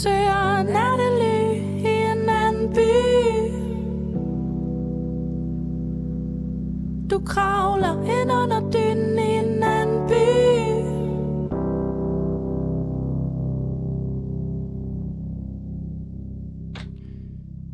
søger 0.05 0.63
nattely 0.63 1.37
i 1.89 1.93
en 2.11 2.29
anden 2.29 2.69
by 2.73 2.95
Du 7.11 7.25
kravler 7.25 8.03
ind 8.21 8.31
under 8.31 8.71
dynen 8.71 9.19
i 9.19 9.31
en 9.37 9.63
anden 9.63 10.07
by 10.07 10.25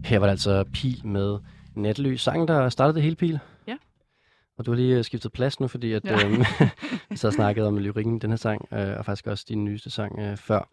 Her 0.06 0.20
var 0.20 0.26
det 0.26 0.32
altså 0.32 0.63
Pil 0.74 1.08
med 1.08 1.38
Natløs. 1.76 2.22
Sangen, 2.22 2.48
der 2.48 2.70
startede 2.70 2.96
det 2.96 3.04
hele, 3.04 3.15
Pil. 3.15 3.39
Ja. 3.67 3.78
Og 4.58 4.65
du 4.65 4.72
har 4.72 4.76
lige 4.76 4.98
øh, 4.98 5.04
skiftet 5.04 5.32
plads 5.32 5.60
nu, 5.60 5.67
fordi 5.67 5.94
at, 5.94 6.06
Ja. 6.06 6.26
øhm, 6.26 6.44
vi 7.10 7.17
så 7.17 7.28
har 7.28 7.32
snakket 7.32 7.65
om 7.65 7.78
lyrikken 7.78 8.15
i 8.15 8.20
den 8.20 8.30
her 8.30 8.38
sang, 8.38 8.67
øh, 8.74 8.98
og 8.98 9.06
faktisk 9.06 9.28
også 9.28 9.46
din 9.50 9.65
nyeste 9.65 9.89
sang 9.89 10.20
øh, 10.20 10.38
før, 10.38 10.70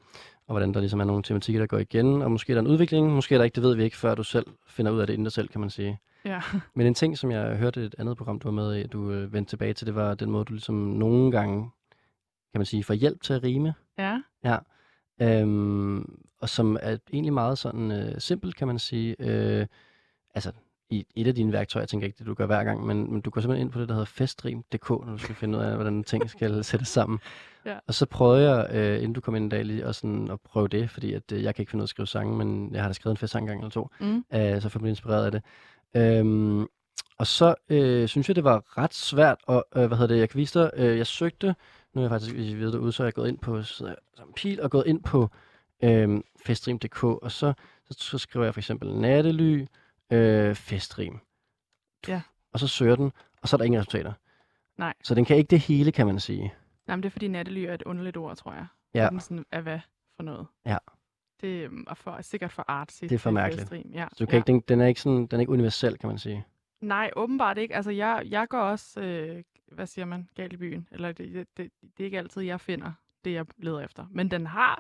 og 0.48 0.52
hvordan 0.52 0.74
der 0.74 0.80
ligesom 0.80 1.00
er 1.00 1.04
nogle 1.04 1.22
tematikker, 1.22 1.60
der 1.60 1.66
går 1.66 1.78
igen, 1.78 2.22
og 2.22 2.30
måske 2.30 2.52
er 2.52 2.54
der 2.54 2.60
en 2.60 2.66
udvikling, 2.66 3.12
måske 3.12 3.34
er 3.34 3.38
der 3.38 3.44
ikke, 3.44 3.54
det 3.54 3.62
ved 3.62 3.76
vi 3.76 3.84
ikke, 3.84 3.96
før 3.96 4.14
du 4.14 4.22
selv 4.22 4.46
finder 4.66 4.92
ud 4.92 5.00
af 5.00 5.06
det 5.06 5.14
inden 5.14 5.24
dig 5.24 5.32
selv, 5.32 5.48
kan 5.48 5.60
man 5.60 5.70
sige. 5.70 5.98
Ja. 6.24 6.40
Men 6.76 6.86
en 6.86 6.94
ting, 6.94 7.18
som 7.18 7.30
jeg 7.30 7.56
hørte 7.56 7.82
i 7.82 7.84
et 7.84 7.94
andet 7.98 8.16
program, 8.16 8.38
du 8.38 8.48
var 8.48 8.52
med 8.52 8.76
i, 8.76 8.86
du 8.86 9.10
øh, 9.10 9.32
vendte 9.32 9.52
tilbage 9.52 9.74
til, 9.74 9.86
det 9.86 9.94
var 9.94 10.14
den 10.14 10.30
måde, 10.30 10.44
du 10.44 10.52
ligesom 10.52 10.74
nogle 10.74 11.30
gange, 11.30 11.70
kan 12.52 12.58
man 12.58 12.66
sige, 12.66 12.84
får 12.84 12.94
hjælp 12.94 13.22
til 13.22 13.32
at 13.32 13.42
rime. 13.42 13.74
Ja. 14.44 14.58
Øhm, 15.20 16.18
og 16.40 16.48
som 16.48 16.76
er 16.82 16.96
egentlig 17.12 17.32
meget 17.32 17.58
sådan 17.58 17.90
øh, 17.90 18.20
simpelt, 18.20 18.56
kan 18.56 18.66
man 18.66 18.78
sige. 18.78 19.16
Øh, 19.18 19.66
altså, 20.34 20.52
i 20.90 21.06
et 21.16 21.26
af 21.26 21.34
dine 21.34 21.52
værktøjer, 21.52 21.82
jeg 21.82 21.88
tænker 21.88 22.06
ikke 22.06 22.18
det, 22.18 22.26
du 22.26 22.34
gør 22.34 22.46
hver 22.46 22.64
gang, 22.64 22.86
men, 22.86 23.12
men 23.12 23.20
du 23.20 23.30
går 23.30 23.40
simpelthen 23.40 23.66
ind 23.66 23.72
på 23.72 23.80
det, 23.80 23.88
der 23.88 23.94
hedder 23.94 24.04
festrim.dk, 24.06 24.90
når 24.90 25.12
du 25.12 25.18
skal 25.18 25.34
finde 25.34 25.58
ud 25.58 25.62
af, 25.62 25.74
hvordan 25.74 26.04
ting 26.04 26.30
skal 26.30 26.64
sættes 26.70 26.88
sammen. 26.88 27.18
Ja. 27.64 27.78
Og 27.86 27.94
så 27.94 28.06
prøvede 28.06 28.50
jeg, 28.50 28.68
øh, 28.74 28.96
inden 28.96 29.12
du 29.12 29.20
kom 29.20 29.34
ind 29.36 29.46
i 29.52 29.56
dag, 29.56 29.64
lige 29.64 29.84
at, 29.84 29.94
sådan, 29.94 30.30
at 30.30 30.40
prøve 30.40 30.68
det, 30.68 30.90
fordi 30.90 31.12
at, 31.14 31.32
øh, 31.32 31.42
jeg 31.42 31.54
kan 31.54 31.62
ikke 31.62 31.70
finde 31.70 31.82
ud 31.82 31.84
af 31.84 31.86
at 31.86 31.88
skrive 31.90 32.06
sange, 32.06 32.36
men 32.36 32.74
jeg 32.74 32.82
har 32.82 32.88
da 32.88 32.92
skrevet 32.92 33.12
en 33.12 33.16
festsang 33.18 33.42
engang 33.42 33.60
eller 33.60 33.70
to, 33.70 33.88
Mm. 34.00 34.24
øh, 34.34 34.62
så 34.62 34.68
får 34.68 34.80
jeg 34.80 34.88
inspireret 34.88 35.24
af 35.24 35.32
det. 35.32 35.42
Øhm, 35.96 36.66
og 37.18 37.26
så 37.26 37.54
øh, 37.68 38.08
synes 38.08 38.28
jeg, 38.28 38.36
det 38.36 38.44
var 38.44 38.78
ret 38.78 38.94
svært, 38.94 39.38
og 39.46 39.64
øh, 39.76 39.86
hvad 39.86 39.98
hedder 39.98 40.14
det, 40.14 40.20
jeg 40.20 40.28
kan 40.28 40.38
vise 40.38 40.60
dig, 40.60 40.70
øh, 40.76 40.98
jeg 40.98 41.06
søgte, 41.06 41.54
nu 41.94 42.00
er 42.00 42.04
jeg 42.04 42.10
faktisk 42.10 42.34
hvis 42.34 42.50
I 42.50 42.54
ved 42.54 42.72
derude, 42.72 42.92
så 42.92 43.02
er 43.02 43.06
jeg 43.06 43.14
gået 43.14 43.28
ind 43.28 43.38
på 43.38 43.62
så, 43.62 43.94
som 44.16 44.32
pil, 44.36 44.62
og 44.62 44.70
gået 44.70 44.86
ind 44.86 45.02
på 45.02 45.30
øh, 45.84 46.20
festrim.dk, 46.46 47.04
og 47.04 47.32
så, 47.32 47.52
så, 47.90 47.94
så 47.98 48.18
skriver 48.18 48.46
jeg 48.46 48.54
for 48.54 48.60
eksempel 48.60 48.94
nattely, 48.94 49.66
øh, 50.10 50.54
festrim. 50.54 51.18
Ja. 52.08 52.22
Og 52.52 52.58
så 52.60 52.68
søger 52.68 52.96
den, 52.96 53.12
og 53.42 53.48
så 53.48 53.56
er 53.56 53.58
der 53.58 53.64
ingen 53.64 53.80
resultater. 53.80 54.12
Nej. 54.76 54.94
Så 55.04 55.14
den 55.14 55.24
kan 55.24 55.36
ikke 55.36 55.48
det 55.50 55.60
hele, 55.60 55.92
kan 55.92 56.06
man 56.06 56.20
sige. 56.20 56.54
Nej, 56.86 56.96
men 56.96 57.02
det 57.02 57.08
er 57.08 57.10
fordi 57.10 57.28
nattely 57.28 57.58
er 57.58 57.74
et 57.74 57.82
underligt 57.82 58.16
ord, 58.16 58.36
tror 58.36 58.52
jeg. 58.52 58.66
Ja. 58.94 59.08
Den 59.10 59.20
sådan 59.20 59.44
er 59.50 59.60
hvad 59.60 59.80
for 60.16 60.22
noget. 60.22 60.46
Ja. 60.66 60.78
Det 61.40 61.48
øhm, 61.64 61.84
er 61.90 61.94
for, 61.94 62.20
sikkert 62.22 62.52
for 62.52 62.64
artsy. 62.68 63.02
Det 63.04 63.12
er 63.12 63.18
for 63.18 63.30
mærkeligt. 63.30 63.60
festrim, 63.62 63.90
Ja. 63.94 64.06
Så 64.12 64.24
du 64.24 64.26
kan 64.26 64.32
ja. 64.34 64.38
ikke, 64.38 64.46
den, 64.46 64.60
den, 64.60 64.80
er 64.80 64.86
ikke 64.86 65.00
sådan, 65.00 65.26
den 65.26 65.36
er 65.36 65.40
ikke 65.40 65.52
universel, 65.52 65.98
kan 65.98 66.08
man 66.08 66.18
sige. 66.18 66.44
Nej, 66.80 67.10
åbenbart 67.16 67.58
ikke. 67.58 67.74
Altså, 67.76 67.90
jeg, 67.90 68.22
jeg 68.26 68.48
går 68.48 68.60
også, 68.60 69.00
øh, 69.00 69.42
hvad 69.72 69.86
siger 69.86 70.04
man, 70.04 70.28
galt 70.34 70.52
i 70.52 70.56
byen. 70.56 70.88
Eller 70.90 71.12
det, 71.12 71.34
det, 71.34 71.46
det, 71.56 71.70
det 71.82 72.00
er 72.00 72.04
ikke 72.04 72.18
altid, 72.18 72.42
jeg 72.42 72.60
finder 72.60 72.92
det, 73.24 73.32
jeg 73.32 73.46
leder 73.56 73.80
efter. 73.80 74.06
Men 74.10 74.30
den 74.30 74.46
har, 74.46 74.76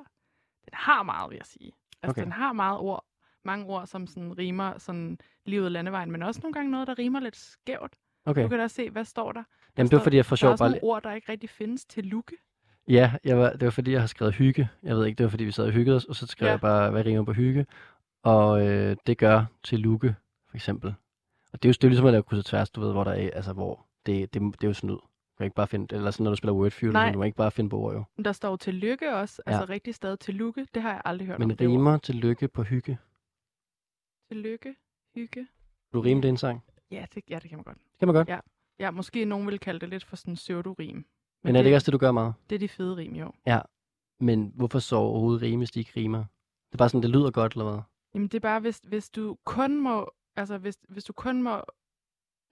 den 0.64 0.70
har 0.72 1.02
meget, 1.02 1.30
vil 1.30 1.36
jeg 1.36 1.46
sige. 1.46 1.72
Altså, 2.02 2.12
Okay. 2.12 2.22
den 2.24 2.32
har 2.32 2.52
meget 2.52 2.78
ord, 2.78 3.04
mange 3.44 3.66
ord, 3.66 3.86
som 3.86 4.06
sådan 4.06 4.38
rimer 4.38 4.78
sådan 4.78 5.18
af 5.46 5.72
landevejen, 5.72 6.10
men 6.10 6.22
også 6.22 6.40
nogle 6.42 6.52
gange 6.52 6.70
noget, 6.70 6.86
der 6.86 6.98
rimer 6.98 7.20
lidt 7.20 7.36
skævt. 7.36 7.92
Okay. 8.26 8.42
Du 8.42 8.48
kan 8.48 8.58
da 8.58 8.68
se, 8.68 8.90
hvad 8.90 9.04
står 9.04 9.32
der? 9.32 9.42
Jamen, 9.78 9.90
det 9.90 9.96
var 9.96 10.02
fordi, 10.02 10.16
jeg 10.16 10.26
for 10.26 10.36
Der 10.36 10.42
er 10.42 10.56
sjov 10.56 10.58
bare... 10.58 10.68
nogle 10.70 10.84
ord, 10.84 11.02
der 11.02 11.12
ikke 11.12 11.32
rigtig 11.32 11.50
findes 11.50 11.84
til 11.84 12.04
lukke. 12.04 12.36
Ja, 12.88 13.12
jeg 13.24 13.38
var, 13.38 13.50
det 13.50 13.64
var 13.64 13.70
fordi, 13.70 13.92
jeg 13.92 14.00
har 14.00 14.06
skrevet 14.06 14.34
hygge. 14.34 14.68
Jeg 14.82 14.96
ved 14.96 15.06
ikke, 15.06 15.18
det 15.18 15.24
var 15.24 15.30
fordi, 15.30 15.44
vi 15.44 15.50
sad 15.52 15.64
og 15.66 15.70
hyggede 15.72 15.96
os, 15.96 16.04
og 16.04 16.14
så 16.16 16.26
skrev 16.26 16.46
Ja. 16.46 16.50
jeg 16.52 16.60
bare, 16.60 16.90
hvad 16.90 17.06
rimer 17.06 17.24
på 17.24 17.32
hygge. 17.32 17.66
Og 18.22 18.66
øh, 18.66 18.96
det 19.06 19.18
gør 19.18 19.44
til 19.64 19.80
lukke, 19.80 20.14
for 20.50 20.56
eksempel. 20.56 20.94
Og 21.52 21.62
det 21.62 21.68
er 21.68 21.68
jo, 21.68 21.72
det 21.72 21.84
er 21.84 21.88
jo 21.88 21.90
ligesom 21.90 22.06
at 22.06 22.12
lave 22.12 22.22
kryds 22.22 22.38
og 22.38 22.44
tværs, 22.44 22.70
du 22.70 22.80
ved, 22.80 22.92
hvor 22.92 23.04
der 23.04 23.10
er, 23.12 23.30
altså 23.32 23.52
hvor, 23.52 23.86
det, 24.06 24.34
det, 24.34 24.42
det 24.42 24.64
er 24.64 24.68
jo 24.68 24.74
snyd. 24.74 24.92
Du 24.92 25.36
kan 25.38 25.44
ikke 25.44 25.54
bare 25.56 25.66
finde, 25.66 25.94
eller 25.96 26.10
sådan, 26.10 26.24
når 26.24 26.30
du 26.30 26.36
spiller 26.36 26.52
Wordfeud, 26.54 26.92
du 26.92 26.98
kan 27.18 27.22
ikke 27.24 27.36
bare 27.36 27.50
finde 27.50 27.70
på 27.70 27.78
ord 27.78 27.94
jo. 27.94 28.04
Men 28.16 28.24
Der 28.24 28.32
står 28.32 28.56
til 28.56 28.74
lykke 28.74 29.14
også, 29.14 29.42
altså 29.46 29.60
Ja. 29.62 29.68
rigtig 29.68 29.94
stadig 29.94 30.18
til 30.18 30.34
lukke. 30.34 30.66
Det 30.74 30.82
har 30.82 30.90
jeg 30.90 31.02
aldrig 31.04 31.28
hørt 31.28 31.38
Men 31.38 31.50
om. 31.50 31.56
ord. 31.60 31.60
rimer 31.60 31.98
til 31.98 32.14
lykke 32.14 32.48
på 32.48 32.62
hygge. 32.62 32.98
Til 34.28 34.36
lykke, 34.36 34.76
hygge. 35.14 35.48
Du 35.92 36.00
rime 36.00 36.20
det 36.20 36.28
i 36.28 36.30
en 36.30 36.36
sang. 36.36 36.64
Ja 36.90 37.06
det, 37.14 37.22
ja, 37.28 37.38
det 37.38 37.48
kan 37.48 37.58
man 37.58 37.64
godt. 37.64 37.78
Det 37.78 37.98
kan 37.98 38.08
man 38.08 38.14
godt. 38.14 38.28
Ja. 38.28 38.40
Ja, 38.78 38.90
måske 38.90 39.24
nogen 39.24 39.46
vil 39.46 39.58
kalde 39.58 39.80
det 39.80 39.88
lidt 39.88 40.04
for 40.04 40.16
sådan 40.16 40.34
pseudorim. 40.34 40.96
Men, 40.96 41.04
Men 41.42 41.56
er 41.56 41.62
det 41.62 41.66
ikke 41.66 41.76
også 41.76 41.86
det, 41.86 41.92
du 41.92 41.98
gør 41.98 42.12
meget? 42.12 42.34
Det 42.50 42.54
er 42.54 42.58
de 42.58 42.68
fede 42.68 42.96
rim, 42.96 43.14
jo. 43.14 43.32
Men 44.20 44.52
hvorfor 44.54 44.78
så 44.78 44.96
overhovedet 44.96 45.42
rime, 45.42 45.60
hvis 45.60 45.70
de 45.70 45.78
ikke 45.78 45.92
rimer? 45.96 46.18
Det 46.18 46.72
er 46.72 46.76
bare 46.78 46.88
sådan, 46.88 47.02
det 47.02 47.10
lyder 47.10 47.30
godt, 47.30 47.52
eller 47.52 47.70
hvad? 47.70 47.80
Jamen, 48.14 48.28
det 48.28 48.34
er 48.34 48.40
bare, 48.40 48.60
hvis, 48.60 48.80
hvis 48.84 49.10
du 49.10 49.38
kun 49.44 49.80
må, 49.80 50.10
altså 50.36 50.58
hvis, 50.58 50.78
hvis 50.88 51.04
du 51.04 51.12
kun 51.12 51.42
må 51.42 51.62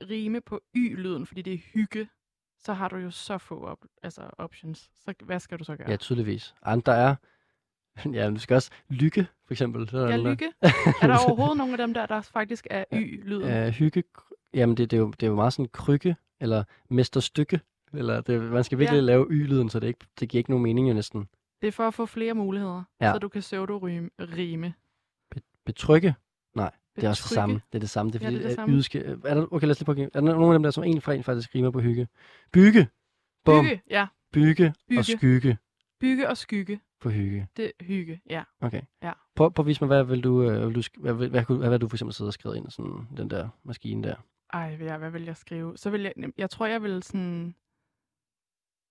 rime 0.03 0.41
på 0.41 0.61
y-lyden, 0.77 1.27
fordi 1.27 1.43
det 1.43 1.53
er 1.53 1.59
hygge, 1.59 2.09
så 2.59 2.73
har 2.73 2.89
du 2.89 2.97
jo 2.97 3.11
så 3.11 3.39
få 3.39 3.65
op, 3.65 3.85
altså 4.03 4.31
options. 4.39 4.91
Så 4.95 5.15
hvad 5.25 5.41
skal 5.41 5.59
du 5.59 5.65
så 5.65 5.77
gøre? 5.77 5.91
Ja, 5.91 5.97
tydeligvis. 5.97 6.55
Andre 6.63 6.97
er... 6.97 7.17
Ja, 8.13 8.31
du 8.31 8.39
skal 8.39 8.55
også 8.55 8.71
lykke, 8.89 9.27
for 9.47 9.55
eksempel. 9.55 9.89
Så 9.89 9.99
ja 9.99 10.17
lykke. 10.17 10.53
er 10.63 11.07
der 11.07 11.17
overhovedet 11.29 11.57
nogen 11.57 11.73
af 11.73 11.79
dem 11.79 11.95
der, 11.95 12.07
der 12.07 12.21
faktisk 12.21 12.67
er 12.71 12.85
y-lyden? 12.93 13.67
Uh, 13.67 13.69
hygge, 13.69 14.03
jamen 14.55 14.77
det, 14.77 14.91
det, 14.91 14.97
er 14.97 15.01
jo, 15.01 15.11
det 15.11 15.23
er 15.23 15.27
jo 15.27 15.35
meget 15.35 15.53
sådan 15.53 15.69
krykke, 15.73 16.17
eller 16.41 16.65
mesterstykke, 16.91 17.61
Eller 17.95 18.21
det, 18.21 18.43
man 18.43 18.65
skal 18.65 18.79
virkelig 18.79 18.99
Ja. 18.99 19.05
lave 19.05 19.27
y-lyden, 19.31 19.69
så 19.71 19.81
det, 19.81 19.87
ikke, 19.87 20.07
det 20.21 20.29
giver 20.29 20.41
ikke 20.41 20.51
nogen 20.51 20.63
mening 20.63 20.89
jo 20.89 20.95
næsten. 20.95 21.29
Det 21.63 21.69
er 21.69 21.73
for 21.73 21.89
at 21.89 21.95
få 21.95 22.07
flere 22.07 22.35
muligheder, 22.35 22.83
Ja. 23.01 23.13
så 23.13 23.19
du 23.19 23.29
kan 23.29 23.41
pseudo-rime. 23.43 24.73
Betrygge? 25.67 26.15
Nej, 26.55 26.71
det 26.97 27.05
er 27.05 27.09
også 27.09 27.23
det 27.29 27.35
samme. 27.35 27.55
Det 27.55 27.75
er 27.75 27.79
det 27.79 27.91
samme. 27.91 28.13
Det 28.13 28.23
er, 28.23 28.25
Ja, 28.25 28.27
fordi, 28.29 28.37
det 28.39 28.45
er 28.45 28.49
det 28.49 28.57
samme. 28.57 28.75
yde 28.75 28.83
skal, 28.83 29.19
er 29.25 29.35
der, 29.35 29.47
okay, 29.55 29.67
lad 29.67 29.71
os 29.71 29.81
lige 29.81 29.85
prøve. 29.85 30.03
Er 30.05 30.09
der 30.21 30.21
nogen 30.21 30.53
af 30.53 30.59
dem 30.59 30.63
der, 30.63 30.71
som 30.71 30.85
en 30.85 31.01
fra 31.01 31.13
en 31.15 31.23
faktisk 31.25 31.55
rimer 31.55 31.71
på 31.71 31.81
hygge? 31.81 32.09
Bygge. 32.53 32.89
Bum. 33.45 33.65
Bygge, 33.65 33.83
ja. 33.91 34.07
Bygge, 34.33 34.73
Bygge. 34.89 34.99
og 35.01 35.05
skygge 35.05 35.59
Bygge 36.01 36.29
og 36.29 36.37
skygge. 36.37 36.81
På 37.01 37.11
hygge. 37.11 37.49
Det 37.57 37.73
hygge, 37.81 38.21
ja. 38.31 38.45
Okay. 38.61 38.83
Ja. 39.03 39.13
Prøv, 39.37 39.53
prøv 39.53 39.63
at 39.63 39.67
vise 39.67 39.81
mig, 39.81 39.87
hvad 39.87 40.05
vil 40.05 40.25
du, 40.25 40.43
øh, 40.43 40.67
vil 40.67 40.75
du 40.75 40.83
hvad, 41.01 41.15
hvad, 41.15 41.29
hvad, 41.29 41.45
hvad, 41.57 41.69
hvad 41.69 41.79
du 41.79 41.89
for 41.89 41.97
eksempel 41.97 42.15
sidde 42.15 42.29
og 42.29 42.33
skrevet 42.33 42.57
ind 42.57 42.69
i 42.69 42.71
sådan 42.71 43.09
den 43.17 43.31
der 43.31 43.49
maskine 43.63 44.03
der? 44.09 44.17
Ej, 44.53 44.77
ja, 44.81 44.99
hvad 44.99 45.11
vil 45.11 45.25
jeg 45.25 45.37
skrive? 45.37 45.77
Så 45.77 45.91
vil 45.91 46.01
jeg, 46.03 46.13
jeg 46.39 46.51
tror, 46.51 46.67
jeg 46.67 46.83
vil 46.83 47.03
sådan... 47.03 47.55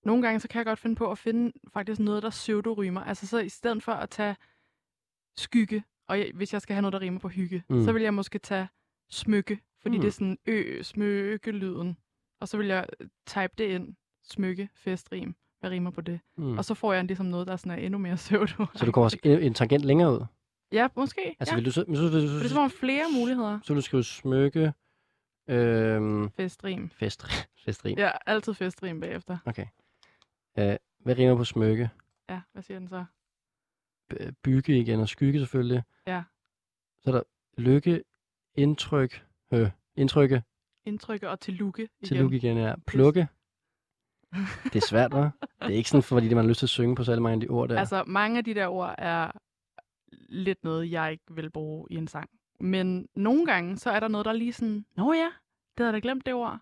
Nogle 0.06 0.22
gange, 0.24 0.39
så 0.39 0.48
kan 0.48 0.60
jeg 0.60 0.65
godt 0.65 0.80
finde 0.80 0.96
på 0.96 1.12
at 1.12 1.18
finde 1.18 1.52
faktisk 1.74 2.00
noget, 2.00 2.24
der 2.24 2.30
pseudo-rymer. 2.30 3.02
Altså 3.02 3.28
så 3.28 3.39
i 3.39 3.50
stedet 3.50 3.84
for 3.84 3.91
at 3.91 4.10
tage 4.10 4.36
skygge, 5.38 5.84
og 6.08 6.20
jeg, 6.20 6.32
hvis 6.34 6.54
jeg 6.54 6.62
skal 6.62 6.74
have 6.74 6.82
noget, 6.82 6.94
der 6.94 7.02
rimer 7.02 7.20
på 7.20 7.28
hygge, 7.28 7.63
Mm. 7.70 7.84
så 7.84 7.91
vil 7.94 8.02
jeg 8.02 8.13
måske 8.13 8.39
tage 8.39 8.68
smykke, 9.10 9.60
fordi 9.82 9.96
Mm. 9.98 10.02
det 10.02 10.08
er 10.08 10.12
sådan 10.12 10.38
ø, 10.46 10.82
smykke-lyden. 10.82 11.98
Og 12.41 12.48
så 12.48 12.58
vil 12.58 12.68
jeg 12.68 12.88
type 13.28 13.54
det 13.58 13.63
ind, 13.65 13.96
smykke, 14.24 14.70
festrim, 14.76 15.36
hvad 15.60 15.70
rimer 15.72 15.91
på 15.91 16.02
det. 16.02 16.20
Mm. 16.38 16.58
Og 16.58 16.65
så 16.65 16.74
får 16.74 16.94
jeg 16.94 17.04
ligesom 17.04 17.26
noget, 17.26 17.48
der 17.48 17.56
sådan 17.56 17.72
er 17.72 17.76
endnu 17.86 17.98
mere 18.00 18.15
pseudo. 18.15 18.65
Så 18.76 18.86
du 18.86 18.91
kommer 18.91 19.06
også 19.10 19.18
en, 19.24 19.39
en 19.39 19.54
tangent 19.54 19.86
længere 19.86 20.13
ud? 20.13 20.26
Ja, 20.72 20.88
måske. 20.96 21.36
Altså, 21.39 21.54
ja. 21.54 21.56
vil 21.56 21.65
du 21.65 21.72
så, 21.72 21.86
vil 21.88 21.96
du, 22.02 22.10
For 22.10 22.18
det 22.18 22.44
er 22.46 22.48
som 22.48 22.70
flere 22.70 23.06
muligheder. 23.13 23.60
så 23.63 23.74
vil 23.74 23.78
du 23.78 23.86
skrive 23.86 24.04
smykke, 24.04 24.74
øhm, 25.50 26.30
Festrim. 26.32 26.89
fest, 26.89 27.26
festrim. 27.65 27.98
Ja, 27.98 28.12
altid 28.26 28.54
festrim 28.54 29.00
bagefter. 29.00 29.38
Okay. 29.46 29.65
Øh, 30.60 30.76
hvad 31.00 31.18
rimer 31.18 31.36
på 31.36 31.44
smykke? 31.44 31.89
Ja, 32.30 32.41
hvad 32.54 32.63
siger 32.63 32.80
den 32.80 32.88
så? 32.88 33.06
B- 34.10 34.34
bygge 34.44 34.80
igen 34.80 35.00
og 35.00 35.10
skygge 35.10 35.39
selvfølgelig. 35.39 35.84
Ja. 36.08 36.24
Så 37.04 37.10
er 37.10 37.13
der 37.15 37.24
lykke, 37.58 38.04
indtryk, 38.56 39.26
øh, 39.54 39.70
indtrykke, 39.96 40.44
Indtrykke 40.88 41.30
og 41.30 41.39
til 41.39 41.54
lukke 41.54 41.89
til 42.04 42.18
look 42.18 42.34
igen, 42.34 42.58
ja. 42.58 42.74
Plukke. 42.88 43.28
Det 44.63 44.76
er 44.76 44.88
svært, 44.88 45.13
hva'? 45.13 45.19
Det 45.19 45.74
er 45.74 45.78
ikke 45.78 45.89
sådan, 45.89 46.04
fordi 46.04 46.28
man 46.34 46.38
har 46.43 46.50
lyst 46.50 46.60
til 46.60 46.65
at 46.65 46.69
synge 46.69 46.95
på 46.95 47.04
så 47.04 47.12
alle 47.12 47.21
mange 47.24 47.34
af 47.36 47.39
de 47.41 47.48
ord 47.48 47.69
der. 47.69 47.80
Altså, 47.80 48.04
mange 48.08 48.38
af 48.38 48.43
de 48.43 48.54
der 48.54 48.67
ord 48.67 48.95
er 48.98 49.32
lidt 50.30 50.63
noget, 50.63 50.91
jeg 50.91 51.12
ikke 51.12 51.24
vil 51.32 51.50
bruge 51.50 51.88
i 51.91 51.95
en 51.95 52.08
sang. 52.08 52.30
Men 52.60 53.08
nogle 53.15 53.45
gange, 53.45 53.78
så 53.78 53.89
er 53.91 54.00
der 54.00 54.08
noget, 54.08 54.26
der 54.26 54.32
er 54.32 54.36
lige 54.36 54.54
sådan, 54.54 54.86
Nå 54.98 55.13
ja, 55.13 55.19
det 55.78 55.86
havde 55.86 55.88
jeg 55.88 55.93
da 56.04 56.08
glemt 56.08 56.26
det 56.26 56.34
ord. 56.34 56.60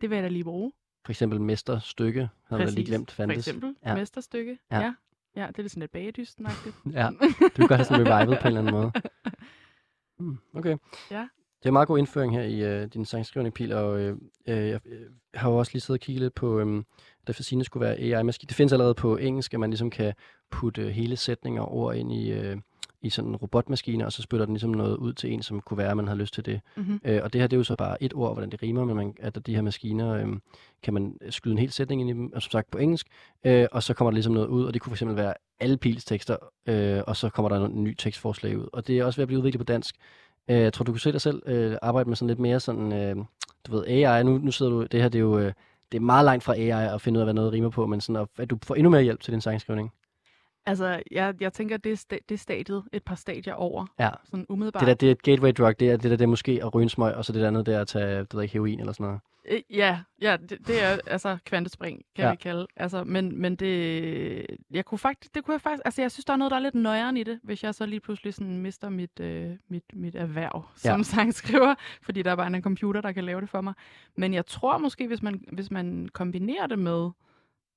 Det 0.00 0.10
vil 0.10 0.16
jeg 0.16 0.22
da 0.22 0.28
lige 0.28 0.44
bruge. 0.44 0.72
For 1.04 1.12
eksempel 1.12 1.40
mesterstykke, 1.40 2.28
havde 2.48 2.62
jeg 2.62 2.72
lige 2.72 2.86
glemt 2.86 3.10
For 3.10 3.16
fandtes. 3.16 3.38
eksempel 3.48 3.74
Ja. 3.86 3.94
mesterstykke. 3.94 4.58
Ja. 4.70 4.80
Ja. 4.80 4.94
ja. 5.36 5.46
Det 5.46 5.58
er 5.58 5.62
lidt 5.62 5.72
sådan 5.72 5.80
lidt 5.80 5.92
bagedysten 5.92 6.46
Ja, 6.92 7.10
du 7.42 7.48
kan 7.56 7.66
godt 7.68 7.70
have 7.76 7.84
sådan 7.84 8.06
revival 8.12 8.38
på 8.42 8.48
en 8.48 8.56
eller 8.56 8.60
anden 8.60 8.72
måde. 8.74 8.92
Mm, 10.18 10.38
okay. 10.54 10.76
Ja. 11.10 11.28
Det 11.60 11.66
er 11.66 11.70
en 11.70 11.72
meget 11.72 11.88
god 11.88 11.98
indføring 11.98 12.34
her 12.34 12.42
i 12.42 12.60
øh, 12.60 12.86
din 12.86 13.04
sangskrivning, 13.04 13.54
Pil, 13.54 13.72
og 13.72 14.00
øh, 14.00 14.16
øh, 14.46 14.68
jeg 14.68 14.80
øh, 14.86 15.00
har 15.34 15.50
jo 15.50 15.56
også 15.56 15.72
lige 15.72 15.80
siddet 15.80 16.00
og 16.00 16.04
kigget 16.04 16.22
lidt 16.22 16.34
på, 16.34 16.60
øh, 16.60 16.82
der 17.26 17.32
for 17.32 17.42
sine 17.42 17.64
skulle 17.64 17.86
være 17.86 17.96
AI-maskine. 17.96 18.48
Det 18.48 18.56
findes 18.56 18.72
allerede 18.72 18.94
på 18.94 19.16
engelsk, 19.16 19.54
at 19.54 19.60
man 19.60 19.70
ligesom 19.70 19.90
kan 19.90 20.14
putte 20.50 20.82
øh, 20.82 20.88
hele 20.88 21.16
sætninger 21.16 21.62
og 21.62 21.72
ord 21.72 21.96
ind 21.96 22.12
i, 22.12 22.32
øh, 22.32 22.56
i 23.02 23.10
sådan 23.10 23.30
en 23.30 23.36
robotmaskine, 23.36 24.06
og 24.06 24.12
så 24.12 24.22
spytter 24.22 24.46
den 24.46 24.54
ligesom 24.54 24.70
noget 24.70 24.96
ud 24.96 25.12
til 25.12 25.32
en, 25.32 25.42
som 25.42 25.60
kunne 25.60 25.78
være, 25.78 25.90
at 25.90 25.96
man 25.96 26.08
har 26.08 26.14
lyst 26.14 26.34
til 26.34 26.46
det. 26.46 26.60
mm-hmm. 26.76 27.00
Øh, 27.04 27.20
og 27.22 27.32
det 27.32 27.40
her, 27.40 27.48
det 27.48 27.56
er 27.56 27.58
jo 27.58 27.64
så 27.64 27.76
bare 27.76 28.02
et 28.02 28.14
ord, 28.14 28.32
hvordan 28.32 28.50
det 28.50 28.62
rimer, 28.62 28.84
men 28.84 28.96
man, 28.96 29.14
at 29.18 29.46
de 29.46 29.54
her 29.54 29.62
maskiner, 29.62 30.12
øh, 30.12 30.28
kan 30.82 30.94
man 30.94 31.16
skyde 31.30 31.52
en 31.52 31.58
hel 31.58 31.70
sætning 31.70 32.00
ind 32.00 32.10
i 32.10 32.12
dem, 32.12 32.32
og 32.32 32.42
som 32.42 32.50
sagt 32.50 32.70
på 32.70 32.78
engelsk, 32.78 33.06
øh, 33.44 33.66
og 33.72 33.82
så 33.82 33.94
kommer 33.94 34.10
der 34.10 34.14
ligesom 34.14 34.32
noget 34.32 34.48
ud, 34.48 34.64
og 34.64 34.74
det 34.74 34.82
kunne 34.82 34.96
fx 34.96 35.02
være 35.06 35.34
alle 35.60 35.76
Pils 35.76 36.04
tekster, 36.04 36.36
øh, 36.66 37.02
og 37.06 37.16
så 37.16 37.28
kommer 37.28 37.48
der 37.48 37.66
en 37.66 37.84
ny 37.84 37.94
tekstforslag 37.98 38.58
ud. 38.58 38.68
Og 38.72 38.86
det 38.86 38.98
er 38.98 39.04
også 39.04 39.16
ved 39.16 39.22
at 39.22 39.28
blive 39.28 39.38
udviklet 39.38 39.58
på 39.60 39.64
dansk. 39.64 39.96
Øh, 40.50 40.60
jeg 40.60 40.72
tror, 40.72 40.84
du 40.84 40.92
kunne 40.92 41.00
se 41.00 41.12
dig 41.12 41.20
selv 41.20 41.42
øh, 41.46 41.76
arbejde 41.82 42.08
med 42.08 42.16
sådan 42.16 42.28
lidt 42.28 42.38
mere 42.38 42.60
sådan, 42.60 42.92
øh, 42.92 43.16
du 43.66 43.72
ved, 43.72 43.86
AI, 43.86 44.24
nu, 44.24 44.38
nu 44.38 44.50
sidder 44.50 44.72
du, 44.72 44.82
det 44.82 45.02
her, 45.02 45.08
det 45.08 45.18
er 45.18 45.22
jo, 45.22 45.38
øh, 45.38 45.52
det 45.92 45.98
er 45.98 46.02
meget 46.02 46.24
langt 46.24 46.44
fra 46.44 46.54
AI 46.54 46.94
at 46.94 47.00
finde 47.00 47.18
ud 47.18 47.20
af, 47.20 47.26
hvad 47.26 47.34
noget 47.34 47.52
rimer 47.52 47.70
på, 47.70 47.86
men 47.86 48.00
sådan, 48.00 48.16
at, 48.22 48.28
at 48.38 48.50
du 48.50 48.58
får 48.62 48.74
endnu 48.74 48.90
mere 48.90 49.02
hjælp 49.02 49.20
til 49.20 49.32
din 49.32 49.40
sangskrivning. 49.40 49.92
Altså, 50.66 51.02
jeg, 51.10 51.34
jeg 51.40 51.52
tænker, 51.52 51.76
det 51.76 51.92
er, 51.92 52.16
det 52.28 52.34
er 52.34 52.38
stadiet 52.38 52.84
et 52.92 53.02
par 53.04 53.14
stadier 53.14 53.54
over. 53.54 53.86
Ja. 53.98 54.10
Sådan 54.24 54.46
umiddelbart. 54.48 54.80
Det 54.80 54.86
der, 54.88 54.94
det 54.94 55.06
er 55.06 55.12
et 55.12 55.22
gateway 55.22 55.52
drug, 55.58 55.80
det 55.80 55.90
er 55.90 55.96
det 55.96 56.10
der, 56.10 56.16
det 56.16 56.22
er 56.24 56.26
måske 56.26 56.60
at 56.62 56.74
ryge 56.74 56.82
en 56.82 56.88
smøg, 56.88 57.14
og 57.14 57.24
så 57.24 57.32
det 57.32 57.40
der 57.40 57.48
andet, 57.48 57.66
det 57.66 57.74
er 57.74 57.80
at 57.80 57.88
tage, 57.88 58.18
det 58.20 58.34
ved 58.34 58.42
ikke, 58.42 58.52
heroin 58.52 58.80
eller 58.80 58.92
sådan 58.92 59.04
noget. 59.06 59.20
Øh, 59.48 59.60
Ja, 59.70 60.00
ja 60.22 60.36
det, 60.36 60.58
det 60.66 60.84
er 60.84 60.98
altså 61.06 61.38
kvantespring, 61.44 62.02
kan 62.16 62.22
Ja. 62.22 62.26
ja. 62.26 62.32
vi 62.32 62.36
kalde. 62.36 62.66
Altså, 62.76 63.04
men, 63.04 63.40
men 63.40 63.56
det, 63.56 64.46
jeg 64.70 64.84
kunne 64.84 64.98
faktisk, 64.98 65.34
det 65.34 65.44
kunne 65.44 65.52
jeg 65.52 65.60
faktisk, 65.60 65.82
altså 65.84 66.02
jeg 66.02 66.10
synes, 66.10 66.24
der 66.24 66.32
er 66.32 66.36
noget, 66.36 66.50
der 66.50 66.56
er 66.56 66.60
lidt 66.60 66.74
nøjeren 66.74 67.16
i 67.16 67.22
det, 67.22 67.40
hvis 67.42 67.64
jeg 67.64 67.74
så 67.74 67.86
lige 67.86 68.00
pludselig 68.00 68.34
sådan 68.34 68.58
mister 68.58 68.88
mit, 68.88 69.20
øh, 69.20 69.50
mit, 69.68 69.84
mit 69.92 70.14
erhverv 70.14 70.64
som 70.76 70.98
Ja. 70.98 71.02
sangskriver, 71.14 71.74
fordi 72.02 72.22
der 72.22 72.30
er 72.30 72.36
bare 72.36 72.46
en 72.46 72.62
computer, 72.62 73.00
der 73.00 73.12
kan 73.12 73.24
lave 73.24 73.40
det 73.40 73.48
for 73.48 73.60
mig. 73.60 73.74
Men 74.16 74.34
jeg 74.34 74.46
tror 74.46 74.78
måske, 74.78 75.06
hvis 75.06 75.22
man, 75.22 75.44
hvis 75.52 75.70
man 75.70 76.08
kombinerer 76.12 76.66
det 76.66 76.78
med 76.78 77.10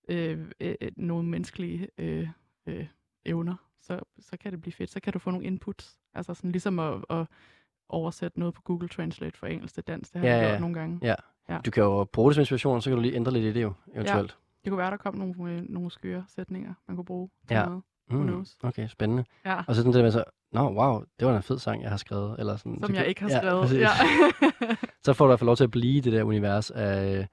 øh, 0.10 0.38
øh, 0.60 0.76
nogle 0.98 1.30
menneskelige 1.30 1.88
øh, 1.98 2.28
øh, 2.67 2.86
evner, 3.26 3.56
så, 3.82 3.99
så 4.19 4.38
kan 4.38 4.52
det 4.52 4.62
blive 4.62 4.73
fedt. 4.73 4.89
Så 4.89 4.99
kan 4.99 5.13
du 5.13 5.19
få 5.19 5.32
nogle 5.32 5.45
inputs. 5.45 5.97
Altså 6.15 6.34
sådan 6.34 6.52
ligesom 6.52 6.80
at, 6.80 7.06
at 7.10 7.26
oversætte 7.89 8.39
noget 8.39 8.54
på 8.54 8.62
Google 8.62 8.88
Translate 8.88 9.38
fra 9.38 9.47
engelsk 9.49 9.73
til 9.73 9.84
dansk. 9.84 10.13
Det 10.13 10.21
har 10.21 10.28
Ja, 10.28 10.34
jeg 10.34 10.41
ja, 10.41 10.47
gjort 10.47 10.56
ja. 10.56 10.60
nogle 10.60 10.76
gange. 10.76 10.99
Ja. 11.02 11.15
Ja. 11.49 11.58
Du 11.65 11.71
kan 11.71 11.84
jo 11.84 12.04
bruge 12.04 12.30
det 12.30 12.36
som 12.36 12.41
inspiration, 12.41 12.82
så 12.82 12.89
kan 12.89 12.95
du 12.97 13.02
lige 13.02 13.13
ændre 13.15 13.32
lidt 13.32 13.45
i 13.45 13.54
det 13.54 13.62
jo, 13.63 13.73
eventuelt. 13.95 14.38
Det 14.63 14.69
kunne 14.71 14.78
være, 14.78 14.91
der 14.91 14.97
kom 14.97 15.15
nogle, 15.15 15.52
øh, 15.52 15.62
nogle 15.69 15.91
skøre 15.91 16.26
sætninger, 16.28 16.73
man 16.88 16.95
kunne 16.97 17.06
bruge 17.06 17.30
til 17.47 17.56
Ja. 17.56 17.65
noget. 17.65 17.82
Ja. 18.12 18.15
Knows? 18.15 18.58
okay, 18.63 18.88
spændende. 18.88 19.26
Ja, 19.45 19.58
Og 19.67 19.76
så 19.76 19.82
sådan 19.82 19.93
det 19.93 20.04
med 20.04 20.12
så, 20.12 20.23
nå 20.52 20.62
wow, 20.73 21.04
det 21.19 21.28
var 21.28 21.36
en 21.38 21.43
fed 21.43 21.60
sang, 21.60 21.82
jeg 21.82 21.89
har 21.89 21.97
skrevet. 21.97 22.36
Eller 22.39 22.56
sådan, 22.58 22.80
så 22.82 22.86
som 22.86 22.95
jeg 22.95 23.02
kan- 23.02 23.10
ikke 23.10 23.21
har 23.21 23.30
ja, 23.30 23.38
skrevet. 23.39 23.62
præcis. 23.62 23.80
Ja, 23.80 23.89
så 25.06 25.13
får 25.13 25.26
du 25.26 25.30
i 25.30 25.32
hvert 25.32 25.39
fald 25.39 25.45
lov 25.45 25.56
til 25.56 25.63
at 25.63 25.71
blive 25.71 26.02
det 26.02 26.13
der 26.13 26.23
univers 26.23 26.71
af, 26.71 27.28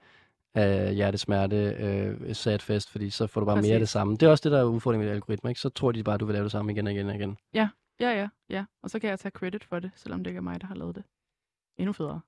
af 0.53 0.95
hjertesmerte, 0.95 1.55
øh, 1.55 2.35
sad 2.35 2.59
fest, 2.59 2.89
fordi 2.89 3.09
så 3.09 3.27
får 3.27 3.41
du 3.41 3.45
bare 3.45 3.55
mere 3.55 3.65
af 3.65 3.69
det 3.69 3.79
Præcis. 3.79 3.89
samme. 3.89 4.13
Det 4.13 4.23
er 4.23 4.29
også 4.29 4.41
det, 4.43 4.51
der 4.51 4.59
er 4.59 4.63
udfordringen 4.63 5.05
med 5.05 5.15
algoritmer, 5.15 5.49
ikke? 5.49 5.61
Så 5.61 5.69
tror 5.69 5.91
de 5.91 6.03
bare, 6.03 6.13
at 6.13 6.19
du 6.19 6.25
vil 6.25 6.33
lave 6.33 6.43
det 6.43 6.51
samme 6.51 6.71
igen 6.71 6.87
og 6.87 6.93
igen 6.93 7.09
og 7.09 7.15
igen. 7.15 7.37
ja, 7.53 7.69
ja, 7.99 8.27
ja. 8.49 8.65
Og 8.83 8.89
så 8.89 8.99
kan 8.99 9.09
jeg 9.09 9.19
tage 9.19 9.31
credit 9.31 9.63
for 9.63 9.79
det, 9.79 9.91
selvom 9.95 10.23
det 10.23 10.31
ikke 10.31 10.37
er 10.37 10.41
mig, 10.41 10.61
der 10.61 10.67
har 10.67 10.75
lavet 10.75 10.95
det. 10.95 11.03
Endnu 11.77 11.93
federe. 11.93 12.21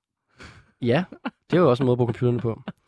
Ja, 0.82 1.04
det 1.50 1.56
er 1.56 1.60
jo 1.60 1.70
også 1.70 1.82
en 1.82 1.86
måde 1.86 1.92
at 1.94 1.98
bruge 1.98 2.06
computerne 2.06 2.40
på. 2.40 2.62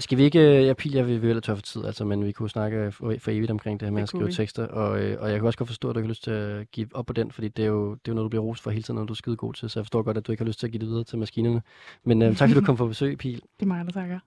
Skal 0.00 0.18
vi 0.18 0.22
ikke, 0.22 0.40
øh, 0.40 0.66
jeg 0.66 0.76
pil, 0.76 0.92
jeg 0.92 1.06
vil 1.06 1.22
være 1.22 1.40
tør 1.40 1.54
for 1.54 1.62
tid, 1.62 1.84
altså, 1.84 2.04
men 2.04 2.24
vi 2.26 2.32
kunne 2.32 2.50
snakke 2.50 2.92
for, 2.92 3.14
for 3.18 3.30
evigt 3.30 3.50
omkring 3.50 3.80
det 3.80 3.86
her 3.86 3.92
med 3.92 3.98
Det 3.98 4.02
at 4.02 4.08
skrive 4.08 4.26
vi. 4.26 4.32
tekster, 4.32 4.66
og, 4.66 5.00
øh, 5.02 5.16
og 5.20 5.30
jeg 5.30 5.38
kan 5.38 5.46
også 5.46 5.58
godt 5.58 5.68
forstå, 5.68 5.88
at 5.88 5.94
du 5.94 5.98
ikke 5.98 6.06
har 6.06 6.10
lyst 6.10 6.24
til 6.24 6.30
at 6.30 6.70
give 6.70 6.86
op 6.94 7.06
på 7.06 7.12
den, 7.12 7.30
fordi 7.30 7.48
det 7.48 7.62
er 7.62 7.68
jo, 7.68 7.90
det 7.90 7.94
er 7.94 8.12
jo 8.12 8.14
noget, 8.14 8.24
du 8.24 8.28
bliver 8.28 8.42
rost 8.42 8.62
for 8.62 8.70
hele 8.70 8.82
tiden, 8.82 8.98
når 8.98 9.04
du 9.04 9.12
er 9.12 9.16
skide 9.16 9.36
god 9.36 9.54
til, 9.54 9.70
så 9.70 9.80
jeg 9.80 9.84
forstår 9.84 10.02
godt, 10.02 10.16
at 10.16 10.26
du 10.26 10.32
ikke 10.32 10.44
har 10.44 10.46
lyst 10.46 10.58
til 10.60 10.66
at 10.66 10.72
give 10.72 10.80
det 10.80 10.88
videre 10.88 11.04
til 11.04 11.18
maskinerne. 11.18 11.62
Men 12.04 12.22
øh, 12.22 12.28
tak 12.36 12.48
fordi 12.48 12.60
du 12.60 12.66
kom 12.66 12.76
på 12.76 12.86
besøg, 12.86 13.18
Pil. 13.18 13.34
Det 13.34 13.62
er 13.62 13.66
mig, 13.66 13.84
der 13.86 13.92
takker. 13.92 14.18